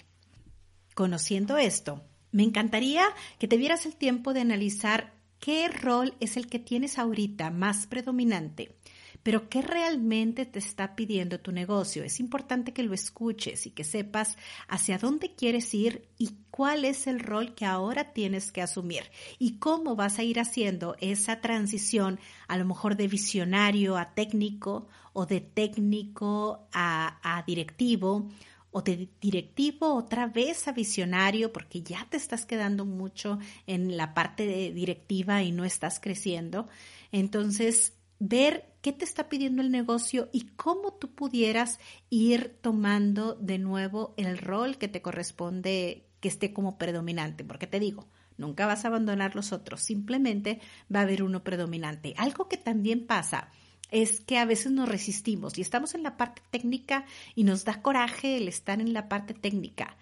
Conociendo 0.96 1.58
esto, 1.58 2.04
me 2.32 2.44
encantaría 2.44 3.06
que 3.38 3.48
te 3.48 3.58
dieras 3.58 3.86
el 3.86 3.96
tiempo 3.96 4.34
de 4.34 4.42
analizar 4.42 5.14
qué 5.39 5.67
rol 5.67 6.13
es 6.19 6.38
el 6.38 6.48
que 6.48 6.60
tienes 6.60 6.98
ahorita 6.98 7.52
más 7.52 7.88
predominante, 7.88 8.76
pero 9.24 9.50
qué 9.50 9.62
realmente 9.62 10.45
te 10.45 10.60
está 10.60 10.95
pidiendo 10.95 11.39
tu 11.39 11.52
negocio. 11.52 12.04
Es 12.04 12.19
importante 12.19 12.74
que 12.74 12.84
lo 12.84 12.93
escuches 12.93 13.65
y 13.65 13.71
que 13.71 13.84
sepas 13.84 14.38
hacia 14.67 15.00
dónde 15.00 15.34
quieres 15.34 15.74
ir 15.74 16.08
y 16.17 16.32
cuál 16.52 16.86
es 16.86 17.08
el 17.08 17.19
rol 17.19 17.56
que 17.56 17.65
ahora 17.65 18.13
tienes 18.13 18.52
que 18.52 18.62
asumir 18.62 19.04
y 19.39 19.58
cómo 19.58 19.95
vas 19.95 20.19
a 20.19 20.24
ir 20.24 20.39
haciendo 20.39 20.95
esa 21.00 21.41
transición 21.41 22.19
a 22.48 22.58
lo 22.58 22.65
mejor 22.65 22.95
de 22.98 23.08
visionario 23.08 23.98
a 23.98 24.13
técnico 24.13 24.88
o 25.13 25.26
de 25.26 25.41
técnico 25.41 26.67
a, 26.71 27.19
a 27.24 27.41
directivo 27.43 28.30
o 28.76 28.82
de 28.82 29.08
directivo 29.22 29.96
otra 29.96 30.28
vez 30.28 30.68
a 30.68 30.74
visionario 30.74 31.54
porque 31.54 31.82
ya 31.82 32.06
te 32.10 32.18
estás 32.18 32.46
quedando 32.46 32.84
mucho 32.84 33.40
en 33.68 33.96
la 33.96 34.14
parte 34.14 34.74
directiva 34.74 35.42
y 35.44 35.54
no 35.54 35.64
estás 35.64 36.02
creciendo. 36.02 36.68
Entonces, 37.14 37.94
ver 38.20 38.74
qué 38.82 38.92
te 38.92 39.06
está 39.06 39.30
pidiendo 39.30 39.62
el 39.62 39.72
negocio 39.72 40.28
y 40.34 40.48
cómo 40.58 40.92
tú 40.92 41.16
pudieras 41.16 41.80
ir 42.10 42.58
tomando 42.60 43.36
de 43.36 43.60
nuevo 43.60 44.14
el 44.18 44.38
rol 44.38 44.78
que 44.78 44.90
te 44.90 45.02
corresponde 45.02 46.10
que 46.20 46.28
esté 46.28 46.52
como 46.52 46.78
predominante, 46.78 47.46
porque 47.46 47.68
te 47.68 47.80
digo, 47.80 48.10
nunca 48.36 48.66
vas 48.66 48.84
a 48.84 48.90
abandonar 48.90 49.38
los 49.38 49.54
otros, 49.54 49.84
simplemente 49.84 50.60
va 50.94 51.00
a 51.00 51.04
haber 51.04 51.24
uno 51.24 51.46
predominante. 51.46 52.14
Algo 52.18 52.50
que 52.50 52.58
también 52.58 53.08
pasa 53.08 53.52
es 53.91 54.19
que 54.21 54.38
a 54.38 54.45
veces 54.45 54.71
nos 54.71 54.89
resistimos 54.89 55.58
y 55.58 55.62
estamos 55.62 55.95
en 55.95 56.04
la 56.04 56.17
parte 56.17 56.41
técnica 56.52 57.06
y 57.36 57.43
nos 57.43 57.65
da 57.65 57.82
coraje 57.82 58.38
el 58.38 58.48
estar 58.48 58.82
en 58.82 58.93
la 58.93 59.08
parte 59.10 59.34
técnica. 59.34 59.98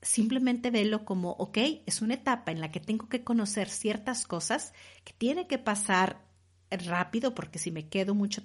Simplemente 0.00 0.70
velo 0.70 1.04
como, 1.04 1.30
ok, 1.32 1.58
es 1.86 2.02
una 2.02 2.14
etapa 2.14 2.52
en 2.52 2.60
la 2.60 2.70
que 2.70 2.80
tengo 2.80 3.08
que 3.08 3.24
conocer 3.24 3.68
ciertas 3.68 4.26
cosas 4.26 4.72
que 5.04 5.12
tiene 5.12 5.46
que 5.46 5.58
pasar 5.58 6.24
rápido 6.70 7.34
porque 7.34 7.58
si 7.58 7.70
me 7.70 7.88
quedo 7.88 8.14
mucho 8.14 8.42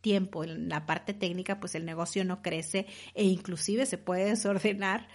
tiempo 0.00 0.44
en 0.44 0.68
la 0.68 0.86
parte 0.86 1.14
técnica, 1.14 1.60
pues 1.60 1.74
el 1.74 1.84
negocio 1.84 2.24
no 2.24 2.42
crece 2.42 2.86
e 3.14 3.24
inclusive 3.24 3.86
se 3.86 3.98
puede 3.98 4.24
desordenar. 4.30 5.08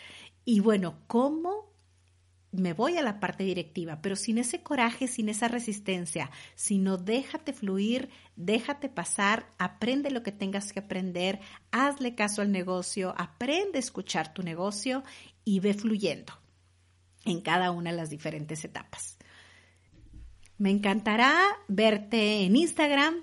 Y 0.45 0.61
bueno, 0.61 0.99
¿cómo 1.07 1.76
me 2.51 2.73
voy 2.73 2.97
a 2.97 3.01
la 3.01 3.19
parte 3.19 3.43
directiva, 3.43 4.01
pero 4.01 4.15
sin 4.15 4.37
ese 4.37 4.63
coraje, 4.63 5.07
sin 5.07 5.29
esa 5.29 5.47
resistencia, 5.47 6.31
sino 6.55 6.97
déjate 6.97 7.53
fluir, 7.53 8.09
déjate 8.35 8.89
pasar, 8.89 9.47
aprende 9.57 10.11
lo 10.11 10.23
que 10.23 10.31
tengas 10.31 10.71
que 10.71 10.79
aprender, 10.79 11.39
hazle 11.71 12.15
caso 12.15 12.41
al 12.41 12.51
negocio, 12.51 13.13
aprende 13.17 13.77
a 13.77 13.79
escuchar 13.79 14.33
tu 14.33 14.43
negocio 14.43 15.03
y 15.43 15.59
ve 15.59 15.73
fluyendo 15.73 16.33
en 17.25 17.41
cada 17.41 17.71
una 17.71 17.91
de 17.91 17.97
las 17.97 18.09
diferentes 18.09 18.63
etapas. 18.63 19.17
Me 20.57 20.71
encantará 20.71 21.39
verte 21.67 22.43
en 22.43 22.55
Instagram 22.55 23.15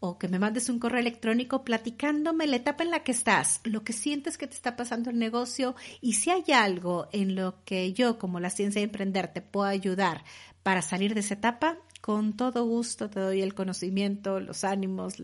o 0.00 0.18
que 0.18 0.28
me 0.28 0.38
mandes 0.38 0.70
un 0.70 0.78
correo 0.78 1.00
electrónico 1.00 1.62
platicándome 1.62 2.46
la 2.46 2.56
etapa 2.56 2.82
en 2.82 2.90
la 2.90 3.04
que 3.04 3.12
estás, 3.12 3.60
lo 3.64 3.84
que 3.84 3.92
sientes 3.92 4.38
que 4.38 4.46
te 4.46 4.54
está 4.54 4.74
pasando 4.74 5.10
el 5.10 5.18
negocio 5.18 5.76
y 6.00 6.14
si 6.14 6.30
hay 6.30 6.44
algo 6.54 7.08
en 7.12 7.36
lo 7.36 7.62
que 7.64 7.92
yo 7.92 8.18
como 8.18 8.40
la 8.40 8.50
ciencia 8.50 8.80
de 8.80 8.86
emprender 8.86 9.28
te 9.28 9.42
puedo 9.42 9.66
ayudar 9.66 10.24
para 10.62 10.82
salir 10.82 11.14
de 11.14 11.20
esa 11.20 11.34
etapa, 11.34 11.78
con 12.00 12.34
todo 12.34 12.64
gusto 12.64 13.10
te 13.10 13.20
doy 13.20 13.42
el 13.42 13.54
conocimiento, 13.54 14.40
los 14.40 14.64
ánimos, 14.64 15.16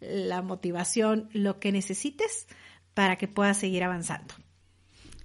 la 0.00 0.42
motivación, 0.42 1.30
lo 1.32 1.58
que 1.58 1.72
necesites 1.72 2.46
para 2.92 3.16
que 3.16 3.28
puedas 3.28 3.56
seguir 3.56 3.82
avanzando. 3.82 4.34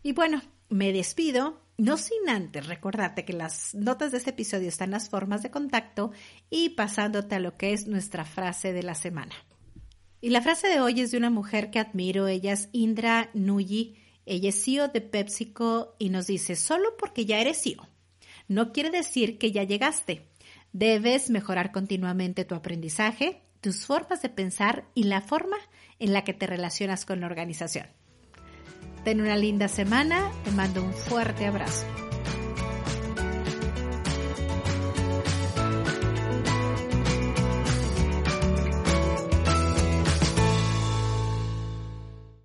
Y 0.01 0.13
bueno, 0.13 0.41
me 0.69 0.93
despido 0.93 1.61
no 1.77 1.97
sin 1.97 2.27
antes 2.27 2.65
recordarte 2.65 3.23
que 3.23 3.33
las 3.33 3.75
notas 3.75 4.11
de 4.11 4.17
este 4.17 4.31
episodio 4.31 4.67
están 4.67 4.91
las 4.91 5.09
formas 5.09 5.43
de 5.43 5.51
contacto 5.51 6.11
y 6.49 6.69
pasándote 6.69 7.35
a 7.35 7.39
lo 7.39 7.55
que 7.55 7.73
es 7.73 7.87
nuestra 7.87 8.25
frase 8.25 8.73
de 8.73 8.83
la 8.83 8.95
semana. 8.95 9.35
Y 10.19 10.31
la 10.31 10.41
frase 10.41 10.67
de 10.67 10.81
hoy 10.81 11.01
es 11.01 11.11
de 11.11 11.17
una 11.17 11.29
mujer 11.29 11.69
que 11.69 11.79
admiro, 11.79 12.27
ella 12.27 12.53
es 12.53 12.69
Indra 12.71 13.29
Nuyi, 13.33 13.95
ella 14.25 14.49
es 14.49 14.63
CEO 14.63 14.87
de 14.87 15.01
PepsiCo 15.01 15.95
y 15.99 16.09
nos 16.09 16.25
dice, 16.25 16.55
solo 16.55 16.97
porque 16.97 17.25
ya 17.25 17.39
eres 17.39 17.61
CEO, 17.61 17.87
no 18.47 18.73
quiere 18.73 18.89
decir 18.89 19.37
que 19.37 19.51
ya 19.51 19.63
llegaste. 19.63 20.27
Debes 20.73 21.29
mejorar 21.29 21.71
continuamente 21.71 22.45
tu 22.45 22.55
aprendizaje, 22.55 23.43
tus 23.61 23.85
formas 23.85 24.21
de 24.21 24.29
pensar 24.29 24.85
y 24.95 25.03
la 25.03 25.21
forma 25.21 25.57
en 25.99 26.13
la 26.13 26.23
que 26.23 26.33
te 26.33 26.47
relacionas 26.47 27.05
con 27.05 27.21
la 27.21 27.27
organización. 27.27 27.87
Ten 29.07 29.21
una 29.21 29.37
linda 29.37 29.69
semana, 29.69 30.29
te 30.43 30.51
mando 30.51 30.83
un 30.83 30.91
fuerte 30.91 31.45
abrazo. 31.45 31.85